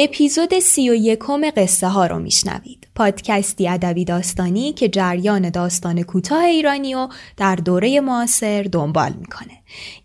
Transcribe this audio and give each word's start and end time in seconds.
اپیزود 0.00 0.58
سی 0.58 0.90
و 0.90 0.94
یکم 0.94 1.50
قصه 1.50 1.88
ها 1.88 2.06
رو 2.06 2.18
میشنوید. 2.18 2.88
پادکستی 2.94 3.68
ادبی 3.68 4.04
داستانی 4.04 4.72
که 4.72 4.88
جریان 4.88 5.50
داستان 5.50 6.02
کوتاه 6.02 6.44
ایرانی 6.44 6.94
رو 6.94 7.08
در 7.36 7.56
دوره 7.56 8.00
معاصر 8.00 8.62
دنبال 8.72 9.12
می‌کنه. 9.20 9.52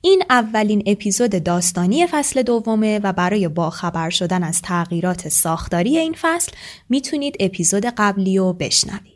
این 0.02 0.24
اولین 0.30 0.84
اپیزود 0.86 1.44
داستانی 1.44 2.08
فصل 2.08 2.42
دومه 2.42 3.00
و 3.04 3.14
برای 3.14 3.48
باخبر 3.48 4.10
شدن 4.10 4.44
از 4.44 4.62
تغییرات 4.62 5.30
ساختاری 5.30 5.98
این 5.98 6.16
فصل 6.22 6.52
می‌تونید 6.90 7.36
اپیزود 7.40 7.86
قبلی 7.86 8.38
رو 8.38 8.54
بشنوید. 8.54 9.12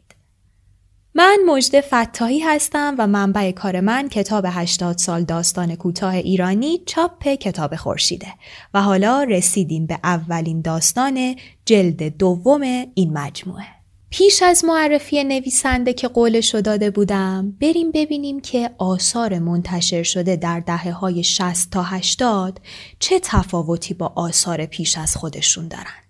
من 1.17 1.39
مجد 1.45 1.81
فتاحی 1.81 2.39
هستم 2.39 2.95
و 2.97 3.07
منبع 3.07 3.51
کار 3.51 3.79
من 3.79 4.09
کتاب 4.09 4.45
80 4.47 4.97
سال 4.97 5.23
داستان 5.23 5.75
کوتاه 5.75 6.15
ایرانی 6.15 6.81
چاپ 6.85 7.27
کتاب 7.27 7.75
خورشیده 7.75 8.27
و 8.73 8.81
حالا 8.81 9.23
رسیدیم 9.23 9.85
به 9.85 9.99
اولین 10.03 10.61
داستان 10.61 11.35
جلد 11.65 12.17
دوم 12.17 12.61
این 12.93 13.13
مجموعه. 13.13 13.63
پیش 14.09 14.43
از 14.43 14.65
معرفی 14.65 15.23
نویسنده 15.23 15.93
که 15.93 16.07
قولش 16.07 16.55
داده 16.55 16.89
بودم 16.89 17.57
بریم 17.61 17.91
ببینیم 17.91 18.39
که 18.39 18.69
آثار 18.77 19.39
منتشر 19.39 20.03
شده 20.03 20.35
در 20.35 20.59
دهه 20.59 20.91
های 20.91 21.23
60 21.23 21.71
تا 21.71 21.83
80 21.83 22.59
چه 22.99 23.19
تفاوتی 23.23 23.93
با 23.93 24.13
آثار 24.15 24.65
پیش 24.65 24.97
از 24.97 25.15
خودشون 25.15 25.67
دارن. 25.67 26.06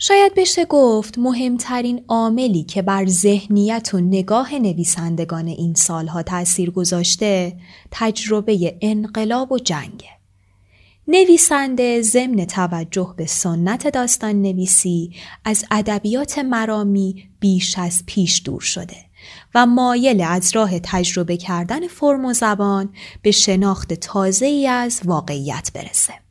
شاید 0.00 0.34
بشه 0.34 0.64
گفت 0.64 1.18
مهمترین 1.18 2.04
عاملی 2.08 2.62
که 2.62 2.82
بر 2.82 3.06
ذهنیت 3.06 3.90
و 3.94 4.00
نگاه 4.00 4.54
نویسندگان 4.54 5.46
این 5.46 5.74
سالها 5.74 6.22
تأثیر 6.22 6.70
گذاشته 6.70 7.56
تجربه 7.90 8.78
انقلاب 8.80 9.52
و 9.52 9.58
جنگه. 9.58 10.18
نویسنده 11.08 12.02
ضمن 12.02 12.44
توجه 12.44 13.14
به 13.16 13.26
سنت 13.26 13.88
داستان 13.88 14.42
نویسی 14.42 15.10
از 15.44 15.64
ادبیات 15.70 16.38
مرامی 16.38 17.28
بیش 17.40 17.78
از 17.78 18.02
پیش 18.06 18.42
دور 18.44 18.60
شده 18.60 18.96
و 19.54 19.66
مایل 19.66 20.20
از 20.20 20.56
راه 20.56 20.78
تجربه 20.78 21.36
کردن 21.36 21.88
فرم 21.88 22.24
و 22.24 22.32
زبان 22.32 22.88
به 23.22 23.30
شناخت 23.30 23.94
تازه 23.94 24.46
ای 24.46 24.66
از 24.66 25.00
واقعیت 25.04 25.70
برسه. 25.74 26.27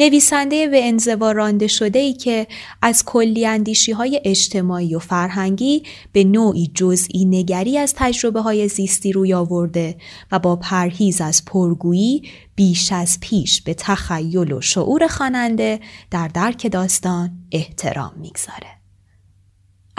نویسنده 0.00 0.66
به 0.68 0.88
انزوا 0.88 1.32
رانده 1.32 1.66
شده 1.66 1.98
ای 1.98 2.12
که 2.12 2.46
از 2.82 3.04
کلی 3.04 3.46
اندیشی 3.46 3.92
های 3.92 4.20
اجتماعی 4.24 4.94
و 4.94 4.98
فرهنگی 4.98 5.82
به 6.12 6.24
نوعی 6.24 6.70
جزئی 6.74 7.24
نگری 7.24 7.78
از 7.78 7.94
تجربه 7.96 8.40
های 8.40 8.68
زیستی 8.68 9.12
روی 9.12 9.34
آورده 9.34 9.96
و 10.32 10.38
با 10.38 10.56
پرهیز 10.56 11.20
از 11.20 11.44
پرگویی 11.44 12.22
بیش 12.54 12.92
از 12.92 13.18
پیش 13.20 13.62
به 13.62 13.74
تخیل 13.74 14.52
و 14.52 14.60
شعور 14.60 15.06
خواننده 15.06 15.80
در 16.10 16.28
درک 16.28 16.72
داستان 16.72 17.30
احترام 17.52 18.12
می‌گذاره. 18.20 18.79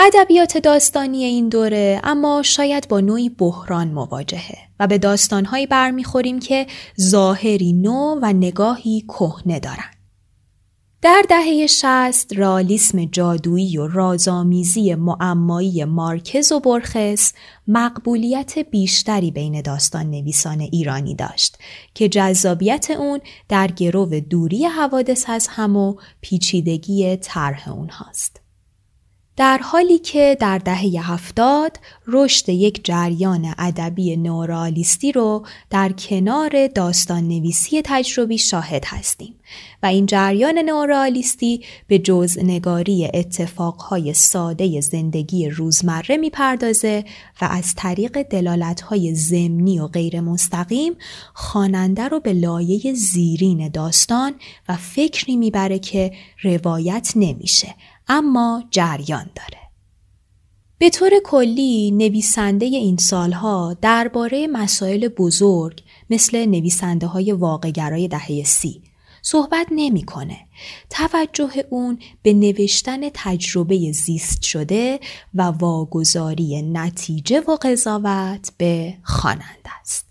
ادبیات 0.03 0.57
داستانی 0.57 1.23
این 1.23 1.50
دوره 1.50 2.01
اما 2.03 2.41
شاید 2.41 2.88
با 2.88 3.00
نوعی 3.00 3.29
بحران 3.29 3.88
مواجهه 3.88 4.57
و 4.79 4.88
به 4.88 4.97
داستانهایی 4.97 5.67
برمیخوریم 5.67 6.39
که 6.39 6.67
ظاهری 7.01 7.73
نو 7.73 8.19
و 8.22 8.34
نگاهی 8.34 9.01
کهنه 9.01 9.59
دارن. 9.59 9.91
در 11.01 11.23
دهه 11.29 11.67
شست 11.67 12.38
رالیسم 12.38 13.06
جادویی 13.06 13.78
و 13.78 13.88
رازآمیزی 13.88 14.95
معمایی 14.95 15.85
مارکز 15.85 16.51
و 16.51 16.59
برخس 16.59 17.34
مقبولیت 17.67 18.59
بیشتری 18.59 19.31
بین 19.31 19.61
داستان 19.61 20.11
نویسان 20.11 20.59
ایرانی 20.61 21.16
داشت 21.16 21.57
که 21.94 22.09
جذابیت 22.09 22.91
اون 22.91 23.19
در 23.50 23.67
گرو 23.67 24.19
دوری 24.19 24.66
حوادث 24.66 25.25
از 25.28 25.47
هم 25.47 25.75
و 25.75 25.95
پیچیدگی 26.22 27.17
طرح 27.17 27.69
اونهاست. 27.69 28.41
در 29.38 29.58
حالی 29.58 30.00
که 30.00 30.38
در 30.40 30.58
دهه 30.58 31.12
هفتاد 31.12 31.80
رشد 32.08 32.50
یک 32.50 32.86
جریان 32.86 33.53
ادبی 33.58 34.18
نورالیستی 34.18 35.12
رو 35.12 35.46
در 35.69 35.92
کنار 35.92 36.68
داستان 36.68 37.24
نویسی 37.28 37.81
تجربی 37.81 38.38
شاهد 38.38 38.84
هستیم 38.86 39.36
و 39.84 39.86
این 39.86 40.06
جریان 40.06 40.58
نورالیستی 40.58 41.64
به 41.88 42.00
جز 42.00 42.38
نگاری 42.44 43.09
اتفاقهای 43.14 44.14
ساده 44.14 44.81
زندگی 44.81 45.50
روزمره 45.50 46.18
می‌پردازه 46.18 47.06
و 47.41 47.46
از 47.52 47.74
طریق 47.75 48.22
دلالتهای 48.22 49.16
زمینی 49.16 49.80
و 49.80 49.88
غیر 49.88 50.22
مستقیم 50.22 50.94
خواننده 51.34 52.08
رو 52.08 52.20
به 52.20 52.34
لایه 52.34 52.94
زیرین 52.94 53.70
داستان 53.70 54.34
و 54.70 54.75
فکری 54.75 55.36
می‌بره 55.36 55.80
که 55.80 56.12
روایت 56.44 57.12
نمیشه 57.16 57.75
اما 58.07 58.63
جریان 58.72 59.29
داره. 59.35 59.62
به 60.78 60.89
طور 60.89 61.12
کلی 61.23 61.91
نویسنده 61.91 62.66
این 62.66 62.97
سالها 62.97 63.78
درباره 63.81 64.47
مسائل 64.47 65.07
بزرگ 65.07 65.84
مثل 66.09 66.45
نویسنده 66.45 67.07
های 67.07 67.31
واقعگرای 67.31 68.07
دهه 68.07 68.44
سی 68.44 68.81
صحبت 69.22 69.67
نمی‌کنه. 69.72 70.38
توجه 70.90 71.51
اون 71.69 72.00
به 72.23 72.34
نوشتن 72.34 73.09
تجربه 73.13 73.91
زیست 73.91 74.41
شده 74.41 75.00
و 75.34 75.41
واگذاری 75.41 76.61
نتیجه 76.61 77.40
و 77.40 77.58
قضاوت 77.61 78.52
به 78.58 78.93
خواننده 79.03 79.79
است. 79.81 80.10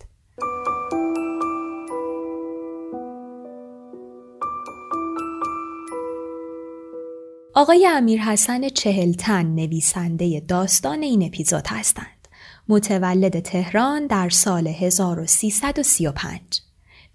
آقای 7.53 7.87
امیر 7.87 8.21
حسن 8.21 8.69
چهلتن 8.69 9.45
نویسنده 9.45 10.39
داستان 10.39 11.01
این 11.01 11.23
اپیزود 11.23 11.67
هستند. 11.67 12.27
متولد 12.67 13.39
تهران 13.39 14.07
در 14.07 14.29
سال 14.29 14.67
1335. 14.67 16.41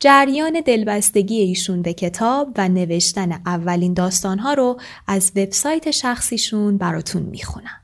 جریان 0.00 0.60
دلبستگی 0.66 1.36
ایشون 1.36 1.82
به 1.82 1.92
کتاب 1.92 2.52
و 2.56 2.68
نوشتن 2.68 3.32
اولین 3.32 3.94
داستانها 3.94 4.54
رو 4.54 4.80
از 5.06 5.32
وبسایت 5.36 5.90
شخصیشون 5.90 6.78
براتون 6.78 7.22
می‌خونم. 7.22 7.80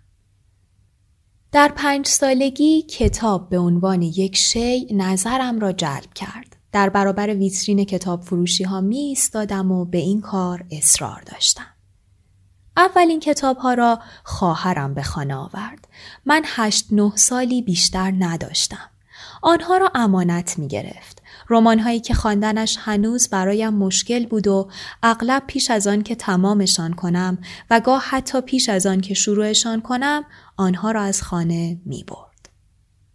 در 1.53 1.73
پنج 1.77 2.07
سالگی 2.07 2.83
کتاب 2.83 3.49
به 3.49 3.59
عنوان 3.59 4.03
یک 4.03 4.37
شی 4.37 4.87
نظرم 4.95 5.61
را 5.61 5.73
جلب 5.73 6.15
کرد. 6.15 6.57
در 6.73 6.89
برابر 6.89 7.35
ویترین 7.35 7.85
کتاب 7.85 8.23
فروشی 8.23 8.65
ها 8.65 8.81
می 8.81 9.17
و 9.35 9.85
به 9.85 9.99
این 9.99 10.21
کار 10.21 10.65
اصرار 10.71 11.23
داشتم. 11.33 11.67
اولین 12.77 13.21
کتاب 13.21 13.57
ها 13.57 13.75
را 13.75 13.99
خواهرم 14.25 14.95
به 14.95 15.03
خانه 15.03 15.35
آورد. 15.35 15.89
من 16.25 16.43
هشت 16.47 16.87
نه 16.91 17.13
سالی 17.15 17.63
بیشتر 17.63 18.13
نداشتم. 18.19 18.91
آنها 19.43 19.77
را 19.77 19.91
امانت 19.95 20.59
می 20.59 20.69
گرفت. 20.69 21.23
رمان 21.51 21.99
که 21.99 22.15
خواندنش 22.15 22.79
هنوز 22.81 23.29
برایم 23.29 23.75
مشکل 23.75 24.27
بود 24.27 24.47
و 24.47 24.71
اغلب 25.03 25.43
پیش 25.47 25.71
از 25.71 25.87
آن 25.87 26.03
که 26.03 26.15
تمامشان 26.15 26.95
کنم 26.95 27.39
و 27.71 27.81
گاه 27.81 28.03
حتی 28.03 28.41
پیش 28.41 28.69
از 28.69 28.87
آن 28.87 29.01
که 29.01 29.15
شروعشان 29.15 29.81
کنم 29.81 30.25
آنها 30.57 30.91
را 30.91 31.03
از 31.03 31.23
خانه 31.23 31.81
می 31.87 32.05
برد. 32.05 32.49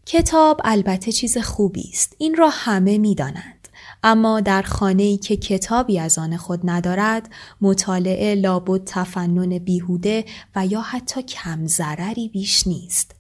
کتاب 0.06 0.62
البته 0.63 1.12
چیز 1.12 1.38
خوبی 1.38 1.89
است. 1.94 2.15
این 2.18 2.36
را 2.36 2.50
همه 2.50 2.98
می 2.98 3.15
دانند. 3.15 3.56
اما 4.04 4.40
در 4.40 4.62
خانه 4.62 5.04
ای 5.04 5.18
که 5.18 5.38
کتابی 5.38 6.00
از 6.00 6.18
آن 6.18 6.38
خود 6.38 6.60
ندارد 6.64 7.30
مطالعه 7.62 8.36
لابد 8.36 8.82
تفنن 8.86 9.58
بیهوده 9.58 10.26
و 10.56 10.66
یا 10.66 10.82
حتی 10.82 11.24
کم 11.24 11.68
ضرری 11.68 12.30
بیش 12.30 12.68
نیست. 12.68 13.16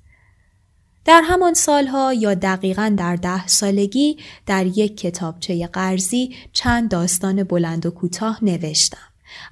در 1.05 1.21
همان 1.25 1.53
سالها 1.53 2.13
یا 2.13 2.33
دقیقا 2.33 2.95
در 2.97 3.15
ده 3.15 3.47
سالگی 3.47 4.17
در 4.45 4.65
یک 4.65 4.97
کتابچه 4.97 5.67
قرضی 5.67 6.35
چند 6.53 6.89
داستان 6.89 7.43
بلند 7.43 7.85
و 7.85 7.91
کوتاه 7.91 8.39
نوشتم. 8.41 8.97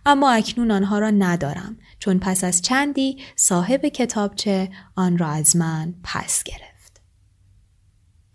اما 0.05 0.31
اکنون 0.31 0.71
آنها 0.71 0.99
را 0.99 1.09
ندارم 1.09 1.77
چون 1.99 2.19
پس 2.19 2.43
از 2.43 2.61
چندی 2.61 3.17
صاحب 3.35 3.85
کتابچه 3.85 4.69
آن 4.95 5.17
را 5.17 5.27
از 5.27 5.55
من 5.55 5.93
پس 6.03 6.43
گرفت. 6.43 6.74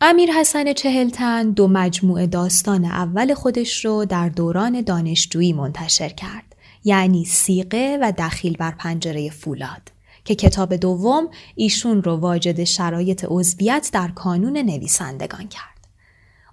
امیر 0.03 0.33
حسن 0.33 0.73
چهلتن 0.73 1.51
دو 1.51 1.69
مجموعه 1.69 2.27
داستان 2.27 2.85
اول 2.85 3.35
خودش 3.35 3.85
رو 3.85 4.05
در 4.05 4.29
دوران 4.29 4.81
دانشجویی 4.81 5.53
منتشر 5.53 6.09
کرد 6.09 6.57
یعنی 6.85 7.25
سیقه 7.25 7.99
و 8.03 8.13
دخیل 8.19 8.57
بر 8.57 8.71
پنجره 8.71 9.31
فولاد. 9.31 9.83
که 10.25 10.35
کتاب 10.35 10.77
دوم 10.77 11.29
ایشون 11.55 12.03
رو 12.03 12.17
واجد 12.17 12.65
شرایط 12.65 13.27
عضویت 13.29 13.91
در 13.93 14.09
کانون 14.09 14.57
نویسندگان 14.57 15.49
کرد. 15.49 15.87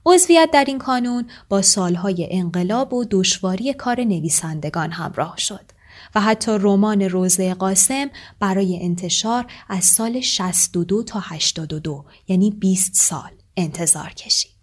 عضویت 0.06 0.50
در 0.54 0.66
این 0.68 0.78
کانون 0.78 1.26
با 1.50 1.62
سالهای 1.62 2.28
انقلاب 2.32 2.94
و 2.94 3.06
دشواری 3.12 3.74
کار 3.74 4.00
نویسندگان 4.00 4.92
همراه 4.92 5.38
شد 5.38 5.72
و 6.16 6.22
حتی 6.22 6.52
رمان 6.60 7.02
روزه 7.02 7.54
قاسم 7.54 8.10
برای 8.40 8.80
انتشار 8.82 9.46
از 9.70 9.86
سال 9.86 10.22
62 10.22 11.04
تا 11.04 11.20
82 11.20 12.06
یعنی 12.28 12.52
20 12.52 12.94
سال 12.96 13.37
انتظار 13.58 14.10
کشید. 14.10 14.58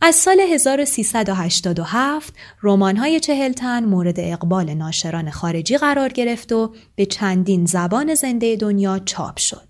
از 0.00 0.14
سال 0.14 0.40
1387 0.40 2.34
رمان‌های 2.62 3.20
چهلتن 3.20 3.84
مورد 3.84 4.20
اقبال 4.20 4.74
ناشران 4.74 5.30
خارجی 5.30 5.78
قرار 5.78 6.08
گرفت 6.08 6.52
و 6.52 6.74
به 6.94 7.06
چندین 7.06 7.66
زبان 7.66 8.14
زنده 8.14 8.56
دنیا 8.56 8.98
چاپ 8.98 9.38
شد 9.38 9.66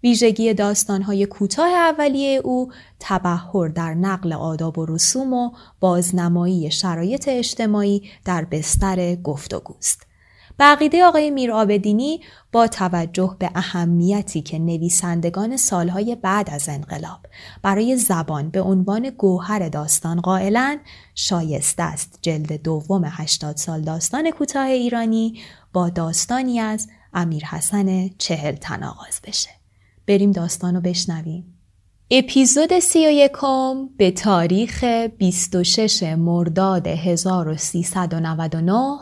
ویژگی 0.03 0.53
داستانهای 0.53 1.25
کوتاه 1.25 1.71
اولیه 1.71 2.41
او 2.43 2.71
تبهر 2.99 3.67
در 3.67 3.93
نقل 3.93 4.33
آداب 4.33 4.77
و 4.79 4.85
رسوم 4.85 5.33
و 5.33 5.51
بازنمایی 5.79 6.71
شرایط 6.71 7.27
اجتماعی 7.27 8.03
در 8.25 8.45
بستر 8.45 9.15
گفتگوست. 9.15 10.12
بقیده 10.59 11.05
آقای 11.05 11.29
میرآبدینی 11.29 12.21
با 12.51 12.67
توجه 12.67 13.35
به 13.39 13.51
اهمیتی 13.55 14.41
که 14.41 14.59
نویسندگان 14.59 15.57
سالهای 15.57 16.15
بعد 16.15 16.49
از 16.49 16.69
انقلاب 16.69 17.19
برای 17.61 17.97
زبان 17.97 18.49
به 18.49 18.61
عنوان 18.61 19.09
گوهر 19.09 19.69
داستان 19.69 20.21
قائلن 20.21 20.79
شایسته 21.15 21.83
است 21.83 22.19
جلد 22.21 22.53
دوم 22.53 23.03
80 23.05 23.57
سال 23.57 23.81
داستان 23.81 24.31
کوتاه 24.31 24.65
ایرانی 24.65 25.39
با 25.73 25.89
داستانی 25.89 26.59
از 26.59 26.87
امیر 27.13 27.45
حسن 27.45 28.09
چهل 28.17 28.55
تن 28.55 28.83
آغاز 28.83 29.19
بشه. 29.27 29.49
بریم 30.07 30.31
داستانو 30.31 30.81
بشنویم. 30.81 31.59
اپیزود 32.11 32.79
سی 32.79 33.07
و 33.07 33.11
یکم 33.11 33.89
به 33.97 34.11
تاریخ 34.11 34.83
26 34.83 36.03
مرداد 36.03 36.87
1399 36.87 38.99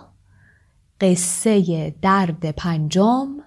قصه 1.02 1.90
درد 2.02 2.52
پنجم 2.52 3.38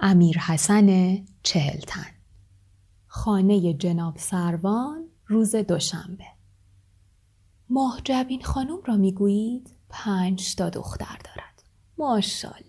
امیر 0.00 0.38
حسن 0.38 1.18
چهلتن. 1.42 2.06
خانه 3.06 3.74
جناب 3.74 4.18
سروان 4.18 5.04
روز 5.26 5.56
دوشنبه. 5.56 6.24
ماه 7.68 8.00
جبین 8.04 8.42
خانم 8.42 8.78
را 8.86 8.96
می‌گویید 8.96 9.70
پنج 9.88 10.54
تا 10.54 10.70
دختر 10.70 11.18
دارد. 11.24 11.62
ماشالله 11.98 12.64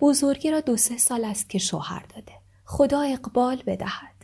بزرگی 0.00 0.50
را 0.50 0.60
دو 0.60 0.76
سه 0.76 0.98
سال 0.98 1.24
است 1.24 1.50
که 1.50 1.58
شوهر 1.58 2.06
داده. 2.14 2.32
خدا 2.64 3.00
اقبال 3.00 3.62
بدهد. 3.66 4.14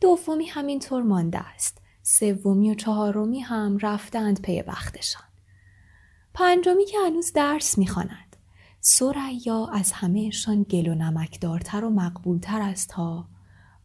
دومی 0.00 0.46
همینطور 0.46 1.02
مانده 1.02 1.38
است. 1.38 1.78
سومی 2.02 2.70
و 2.70 2.74
چهارمی 2.74 3.40
هم 3.40 3.78
رفتند 3.78 4.42
پی 4.42 4.62
بختشان 4.62 5.33
پنجمی 6.34 6.84
که 6.84 6.98
هنوز 7.06 7.32
درس 7.32 7.78
می‌خواند. 7.78 8.36
سریا 8.80 9.66
از 9.66 9.92
همهشان 9.92 10.62
گل 10.62 10.88
و 10.88 10.94
نمکدارتر 10.94 11.84
و 11.84 11.90
مقبولتر 11.90 12.62
است 12.62 12.92
ها 12.92 13.28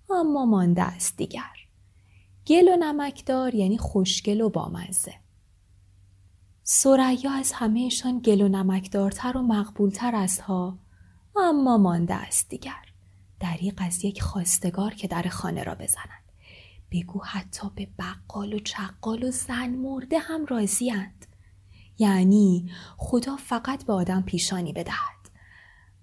اما 0.10 0.46
مانده 0.46 0.82
است 0.82 1.18
دیگر. 1.18 1.56
گل 2.48 2.68
و 2.68 2.75
نمکدار 2.75 3.56
یعنی 3.56 3.77
خوشگل 3.77 4.41
و 4.41 4.50
بامزه. 4.50 5.13
سریا 6.63 7.32
از 7.32 7.51
همهشان 7.51 8.20
گل 8.20 8.41
و 8.41 8.48
نمکدارتر 8.48 9.38
و 9.38 9.41
مقبولتر 9.41 10.15
است 10.15 10.41
ها 10.41 10.77
اما 11.36 11.77
مانده 11.77 12.15
است 12.15 12.50
دیگر. 12.50 12.86
دریق 13.39 13.82
از 13.86 14.06
یک 14.06 14.22
خواستگار 14.22 14.94
که 14.94 15.08
در 15.08 15.24
خانه 15.24 15.63
را 15.63 15.75
بزند. 15.75 16.24
بگو 16.91 17.24
حتی 17.24 17.68
به 17.75 17.88
بقال 18.00 18.53
و 18.53 18.60
چقال 18.60 19.24
و 19.24 19.32
زن 19.32 19.70
مرده 19.70 20.20
هم 20.20 20.46
راضیند 20.46 21.25
یعنی 22.00 22.72
خدا 22.98 23.36
فقط 23.36 23.86
به 23.86 23.94
آدم 23.94 24.22
پیشانی 24.22 24.74
بدهد. 24.74 25.29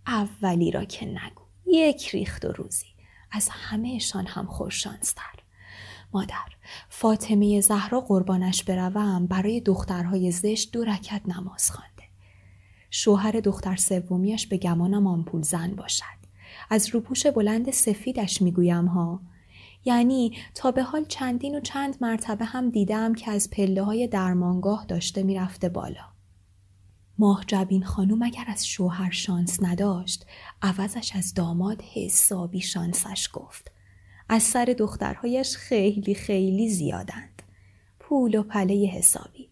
اولی 0.07 0.71
را 0.71 0.85
که 0.85 1.07
نگو 1.07 1.43
یک 1.67 2.09
ریخت 2.09 2.45
و 2.45 2.53
روزی. 2.53 2.87
از 3.31 3.49
همهشان 3.49 4.27
هم 4.27 4.47
خوششانستر 4.47 5.23
مادر 6.13 6.47
فاطمه 6.89 7.61
زهرا 7.61 8.01
قربانش 8.01 8.65
بروم 8.65 9.27
برای 9.27 9.61
دخترهای 9.61 10.31
زشت 10.31 10.73
دو 10.73 10.85
رکت 10.85 11.23
نماز 11.27 11.71
خوانده. 11.71 12.03
شوهر 12.91 13.33
دختر 13.33 13.77
سومیش 13.77 14.47
به 14.47 14.57
گمانم 14.57 15.07
آمپول 15.07 15.43
زن 15.43 15.75
باشد. 15.75 16.05
از 16.71 16.89
روپوش 16.89 17.27
بلند 17.27 17.71
سفیدش 17.71 18.43
می‌گویم 18.43 18.87
ها. 18.87 19.21
یعنی 19.87 20.39
تا 20.55 20.71
به 20.71 20.83
حال 20.83 21.05
چندین 21.05 21.55
و 21.55 21.61
چند 21.61 21.97
مرتبه 22.01 22.45
هم 22.45 22.71
دیدم 22.71 23.15
که 23.15 23.31
از 23.31 23.51
پله 23.51 23.83
های 23.83 24.07
درمانگاه 24.07 24.85
داشته 24.89 25.23
می‌رفته 25.23 25.69
بالا. 25.69 26.05
ماه 27.19 27.45
جبین 27.47 27.85
خانوم 27.85 28.23
اگر 28.23 28.45
از 28.47 28.67
شوهر 28.67 29.11
شانس 29.11 29.63
نداشت 29.63 30.27
عوضش 30.63 31.13
از 31.17 31.35
داماد 31.35 31.83
حسابی 31.83 32.61
شانسش 32.61 33.29
گفت. 33.33 33.71
از 34.29 34.43
سر 34.43 34.65
دخترهایش 34.65 35.57
خیلی 35.57 36.15
خیلی 36.15 36.69
زیادند. 36.69 37.43
پول 37.99 38.35
و 38.35 38.43
پله 38.43 38.87
حسابی. 38.87 39.49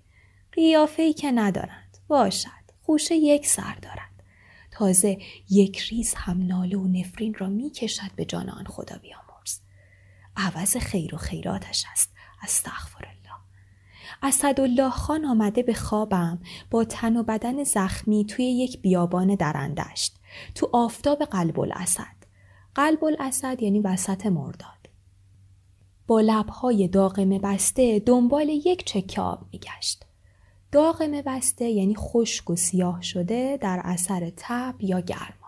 قیافهی 0.52 1.12
که 1.12 1.32
ندارند. 1.32 1.98
باشد. 2.08 2.64
خوشه 2.82 3.14
یک 3.14 3.46
سر 3.46 3.74
دارد. 3.82 4.22
تازه 4.70 5.18
یک 5.50 5.78
ریز 5.78 6.14
هم 6.14 6.46
ناله 6.46 6.76
و 6.76 6.88
نفرین 6.88 7.34
را 7.34 7.48
می 7.48 7.70
کشد 7.70 8.10
به 8.16 8.24
جان 8.24 8.48
آن 8.48 8.64
خدا 8.64 8.98
بیام. 8.98 9.23
عوض 10.36 10.76
خیر 10.76 11.14
و 11.14 11.18
خیراتش 11.18 11.84
است. 11.92 12.12
استغفر 12.42 13.04
الله 13.04 13.40
اسدالله 14.22 14.90
خان 14.90 15.24
آمده 15.24 15.62
به 15.62 15.74
خوابم 15.74 16.38
با 16.70 16.84
تن 16.84 17.16
و 17.16 17.22
بدن 17.22 17.64
زخمی 17.64 18.24
توی 18.24 18.44
یک 18.44 18.82
بیابان 18.82 19.34
درندشت. 19.34 20.16
تو 20.54 20.70
آفتاب 20.72 21.24
قلب 21.24 21.60
الاسد 21.60 22.24
قلب 22.74 23.04
الاسد 23.04 23.62
یعنی 23.62 23.80
وسط 23.80 24.26
مرداد. 24.26 24.88
با 26.06 26.20
لبهای 26.20 26.88
داغمه 26.88 27.38
بسته 27.38 27.98
دنبال 27.98 28.48
یک 28.48 28.84
چکه 28.84 29.20
آب 29.20 29.46
میگشت. 29.52 30.04
داغمه 30.72 31.22
بسته 31.22 31.64
یعنی 31.64 31.94
خشک 31.94 32.50
و 32.50 32.56
سیاه 32.56 33.02
شده 33.02 33.58
در 33.60 33.80
اثر 33.84 34.32
تب 34.36 34.74
یا 34.80 35.00
گرما. 35.00 35.43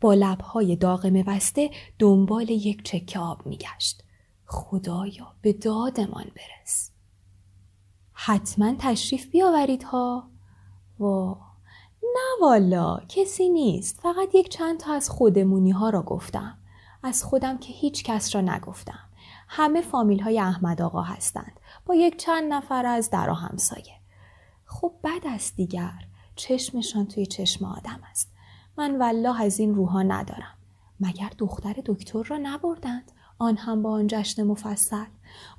با 0.00 0.14
لبهای 0.14 0.76
داغمه 0.76 1.22
بسته 1.22 1.70
دنبال 1.98 2.50
یک 2.50 2.84
چکه 2.84 3.18
آب 3.18 3.46
میگشت. 3.46 4.02
خدایا 4.46 5.34
به 5.42 5.52
دادمان 5.52 6.24
برس. 6.24 6.90
حتما 8.12 8.74
تشریف 8.78 9.26
بیاورید 9.26 9.82
ها. 9.82 10.28
وا. 10.98 11.38
نه 12.02 12.40
والا 12.40 13.00
کسی 13.08 13.48
نیست. 13.48 14.00
فقط 14.00 14.34
یک 14.34 14.48
چند 14.48 14.80
تا 14.80 14.94
از 14.94 15.10
خودمونی 15.10 15.70
ها 15.70 15.90
را 15.90 16.02
گفتم. 16.02 16.58
از 17.02 17.24
خودم 17.24 17.58
که 17.58 17.72
هیچ 17.72 18.04
کس 18.04 18.34
را 18.34 18.40
نگفتم. 18.40 19.08
همه 19.48 19.80
فامیل 19.80 20.20
های 20.20 20.40
احمد 20.40 20.82
آقا 20.82 21.02
هستند. 21.02 21.60
با 21.86 21.94
یک 21.94 22.16
چند 22.16 22.52
نفر 22.52 22.86
از 22.86 23.10
در 23.10 23.30
و 23.30 23.34
همسایه. 23.34 23.94
خب 24.64 24.92
بد 25.04 25.26
است 25.26 25.56
دیگر 25.56 26.06
چشمشان 26.36 27.06
توی 27.06 27.26
چشم 27.26 27.64
آدم 27.64 28.00
است. 28.10 28.35
من 28.78 28.98
والله 28.98 29.42
از 29.42 29.60
این 29.60 29.74
روها 29.74 30.02
ندارم. 30.02 30.54
مگر 31.00 31.32
دختر 31.38 31.74
دکتر 31.86 32.22
را 32.22 32.38
نبردند؟ 32.42 33.12
آن 33.38 33.56
هم 33.56 33.82
با 33.82 33.90
آن 33.90 34.06
جشن 34.06 34.42
مفصل. 34.42 35.04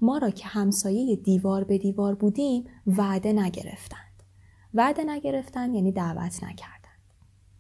ما 0.02 0.18
را 0.18 0.30
که 0.30 0.48
همسایه 0.48 1.16
دیوار 1.16 1.64
به 1.64 1.78
دیوار 1.78 2.16
بودیم 2.16 2.64
وعده 2.88 3.34
نگرفتند. 3.34 4.24
وعده 4.74 5.04
نگرفتند 5.04 5.76
یعنی 5.76 5.92
دعوت 5.92 6.44
نکردند. 6.44 6.78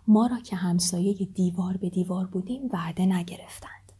ما 0.07 0.27
را 0.27 0.39
که 0.39 0.55
همسایه 0.55 1.13
دیوار 1.13 1.77
به 1.77 1.89
دیوار 1.89 2.25
بودیم 2.25 2.69
وعده 2.73 3.05
نگرفتند. 3.05 3.91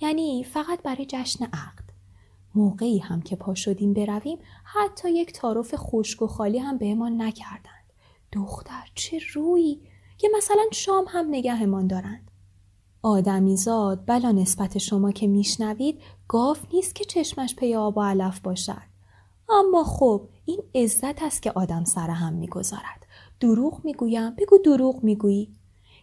یعنی 0.00 0.44
فقط 0.44 0.82
برای 0.82 1.06
جشن 1.08 1.44
عقد. 1.44 1.84
موقعی 2.54 2.98
هم 2.98 3.22
که 3.22 3.36
پا 3.36 3.54
شدیم 3.54 3.92
برویم 3.92 4.38
حتی 4.64 5.10
یک 5.10 5.32
تعارف 5.32 5.74
خشک 5.76 6.22
و 6.22 6.26
خالی 6.26 6.58
هم 6.58 6.78
بهمان 6.78 7.22
نکردند. 7.22 7.92
دختر 8.32 8.90
چه 8.94 9.20
روی 9.34 9.80
که 10.18 10.28
مثلا 10.36 10.62
شام 10.72 11.04
هم 11.08 11.26
نگهمان 11.30 11.86
دارند. 11.86 12.30
آدمیزاد 13.02 14.04
بلا 14.06 14.32
نسبت 14.32 14.78
شما 14.78 15.12
که 15.12 15.26
میشنوید 15.26 16.00
گاف 16.28 16.60
نیست 16.72 16.94
که 16.94 17.04
چشمش 17.04 17.54
پی 17.54 17.74
آب 17.74 17.96
و 17.96 18.02
علف 18.02 18.40
باشد. 18.40 18.82
اما 19.48 19.84
خب 19.84 20.28
این 20.44 20.62
عزت 20.74 21.22
است 21.22 21.42
که 21.42 21.52
آدم 21.52 21.84
سر 21.84 22.10
هم 22.10 22.32
می‌گذارد. 22.32 23.06
دروغ 23.40 23.80
می‌گویم 23.84 24.34
بگو 24.34 24.58
دروغ 24.64 25.04
می‌گویی. 25.04 25.54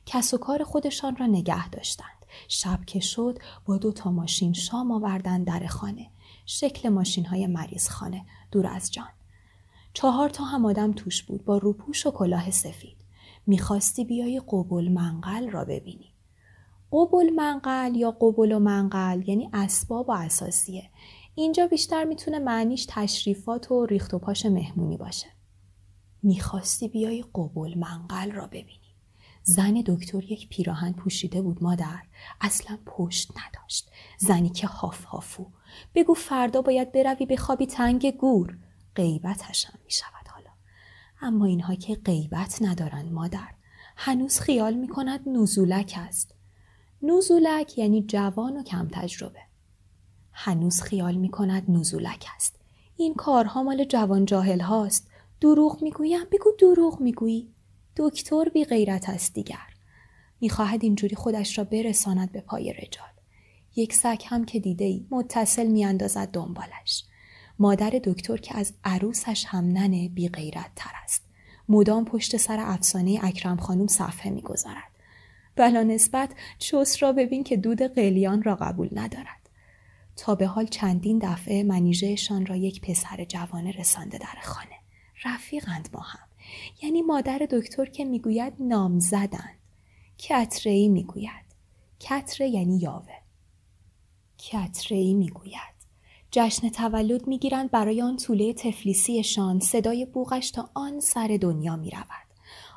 کس 0.05 0.33
و 0.33 0.37
کار 0.37 0.63
خودشان 0.63 1.15
را 1.15 1.25
نگه 1.25 1.69
داشتند. 1.69 2.25
شب 2.47 2.79
که 2.85 2.99
شد 2.99 3.39
با 3.65 3.77
دو 3.77 3.91
تا 3.91 4.11
ماشین 4.11 4.53
شام 4.53 4.91
آوردن 4.91 5.43
در 5.43 5.67
خانه. 5.67 6.07
شکل 6.45 6.89
ماشین 6.89 7.25
های 7.25 7.47
مریض 7.47 7.89
خانه. 7.89 8.25
دور 8.51 8.67
از 8.67 8.91
جان. 8.91 9.09
چهار 9.93 10.29
تا 10.29 10.43
هم 10.43 10.65
آدم 10.65 10.91
توش 10.91 11.23
بود 11.23 11.45
با 11.45 11.57
روپوش 11.57 12.05
و 12.05 12.11
کلاه 12.11 12.51
سفید. 12.51 13.00
می‌خواستی 13.48 14.05
بیای 14.05 14.41
قبول 14.48 14.91
منقل 14.91 15.50
را 15.50 15.65
ببینی. 15.65 16.13
قبل 16.91 17.29
منقل 17.29 17.95
یا 17.95 18.12
قبل 18.12 18.51
و 18.51 18.60
منقل 18.60 19.29
یعنی 19.29 19.50
اسباب 19.53 20.10
و 20.10 20.12
اساسیه. 20.12 20.89
اینجا 21.36 21.67
بیشتر 21.67 22.03
می‌تونه 22.03 22.39
معنیش 22.39 22.86
تشریفات 22.89 23.71
و 23.71 23.86
ریخت 23.86 24.13
و 24.13 24.19
پاش 24.19 24.45
مهمونی 24.45 24.98
باشه. 24.98 25.27
می‌خواستی 26.24 26.88
بیای 26.88 27.25
قبل 27.36 27.77
منقل 27.77 28.31
را 28.31 28.48
ببینی. 28.48 28.77
زن 29.43 29.83
دکتر 29.86 30.24
یک 30.24 30.50
پیراهن 30.50 30.93
پوشیده 30.93 31.41
بود 31.41 31.63
مادر. 31.63 32.01
اصلا 32.41 32.77
پشت 32.86 33.31
نداشت. 33.31 33.91
زنی 34.17 34.50
که 34.50 34.67
هاف 34.67 35.03
هافو. 35.03 35.45
بگو 35.95 36.13
فردا 36.13 36.62
باید 36.62 36.91
بروی 36.91 37.25
به 37.25 37.38
خوابی 37.38 37.65
تنگ 37.65 38.17
گور. 38.17 38.57
غیبتش 38.95 39.65
هم 39.65 39.79
حالا 40.13 40.20
اما 41.21 41.45
اینها 41.45 41.75
که 41.75 41.95
غیبت 41.95 42.57
ندارند 42.61 43.11
مادر 43.11 43.49
هنوز 43.97 44.39
خیال 44.39 44.73
می‌کند 44.73 45.29
نزولک 45.29 45.93
است 45.97 46.35
نوزولک 47.01 47.77
یعنی 47.77 48.03
جوان 48.03 48.57
و 48.57 48.63
کم 48.63 48.87
تجربه. 48.91 49.39
هنوز 50.31 50.81
خیال 50.81 51.15
می 51.15 51.29
کند 51.29 51.71
نوزولک 51.71 52.25
است. 52.35 52.59
این 52.97 53.13
کارها 53.13 53.63
مال 53.63 53.83
جوان 53.83 54.25
جاهل 54.25 54.61
هاست. 54.61 55.07
دروغ 55.41 55.83
می‌گویم 55.83 56.25
بگو 56.31 56.51
دروغ 56.59 57.01
می‌گویی. 57.01 57.53
دکتر 57.97 58.49
بی 58.49 58.65
غیرت 58.65 59.09
است 59.09 59.33
دیگر. 59.33 59.67
می‌خواهد 60.41 60.83
اینجوری 60.83 61.15
خودش 61.15 61.57
را 61.57 61.63
برساند 61.63 62.31
به 62.31 62.41
پای 62.41 62.73
رجال. 62.73 63.11
یک 63.75 63.93
سگ 63.93 64.23
هم 64.25 64.45
که 64.45 64.59
دیده 64.59 64.85
ای 64.85 65.07
متصل 65.11 65.67
میاندازد 65.67 66.31
دنبالش. 66.31 67.03
مادر 67.61 67.89
دکتر 68.03 68.37
که 68.37 68.57
از 68.57 68.73
عروسش 68.83 69.45
هم 69.47 69.65
ننه 69.65 70.09
بی 70.09 70.29
غیرت 70.29 70.71
تر 70.75 70.91
است. 71.03 71.23
مدام 71.69 72.05
پشت 72.05 72.37
سر 72.37 72.57
افسانه 72.59 73.19
اکرم 73.23 73.57
خانم 73.57 73.87
صفحه 73.87 74.31
می‌گذارد. 74.31 74.91
بلا 75.55 75.83
نسبت 75.83 76.29
چوس 76.59 77.03
را 77.03 77.11
ببین 77.11 77.43
که 77.43 77.57
دود 77.57 77.81
قلیان 77.81 78.43
را 78.43 78.55
قبول 78.55 78.89
ندارد. 78.91 79.49
تا 80.15 80.35
به 80.35 80.47
حال 80.47 80.65
چندین 80.65 81.19
دفعه 81.19 81.63
منیژهشان 81.63 82.45
را 82.45 82.55
یک 82.55 82.81
پسر 82.81 83.25
جوانه 83.25 83.71
رسانده 83.71 84.17
در 84.17 84.41
خانه. 84.41 84.79
رفیقند 85.25 85.89
ما 85.93 85.99
هم. 85.99 86.27
یعنی 86.81 87.01
مادر 87.01 87.47
دکتر 87.51 87.85
که 87.85 88.05
می‌گوید 88.05 88.53
نام 88.59 88.99
زدند. 88.99 89.57
کتری 90.17 90.87
می‌گوید. 90.87 91.45
کتره 91.99 92.47
یعنی 92.47 92.77
یاوه. 92.77 93.15
کتری 94.37 95.13
می‌گوید. 95.13 95.80
جشن 96.33 96.69
تولد 96.69 97.27
می‌گیرند 97.27 97.71
برای 97.71 98.01
آن 98.01 98.17
طوله 98.17 98.53
تفلیسیشان 98.53 99.59
صدای 99.59 100.05
بوغش 100.05 100.51
تا 100.51 100.69
آن 100.73 101.00
سر 101.00 101.38
دنیا 101.41 101.75
می‌رود. 101.75 102.27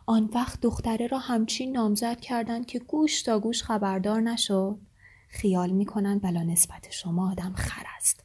آن 0.06 0.30
وقت 0.34 0.60
دختره 0.60 1.06
را 1.06 1.18
همچین 1.18 1.72
نامزد 1.72 2.20
کردند 2.20 2.66
که 2.66 2.78
گوش 2.78 3.22
تا 3.22 3.38
گوش 3.40 3.62
خبردار 3.62 4.20
نشد. 4.20 4.78
خیال 5.28 5.70
می‌کنند 5.70 6.22
بلا 6.22 6.42
نسبت 6.42 6.90
شما 6.90 7.30
آدم 7.30 7.52
خر 7.56 7.84
است. 7.96 8.24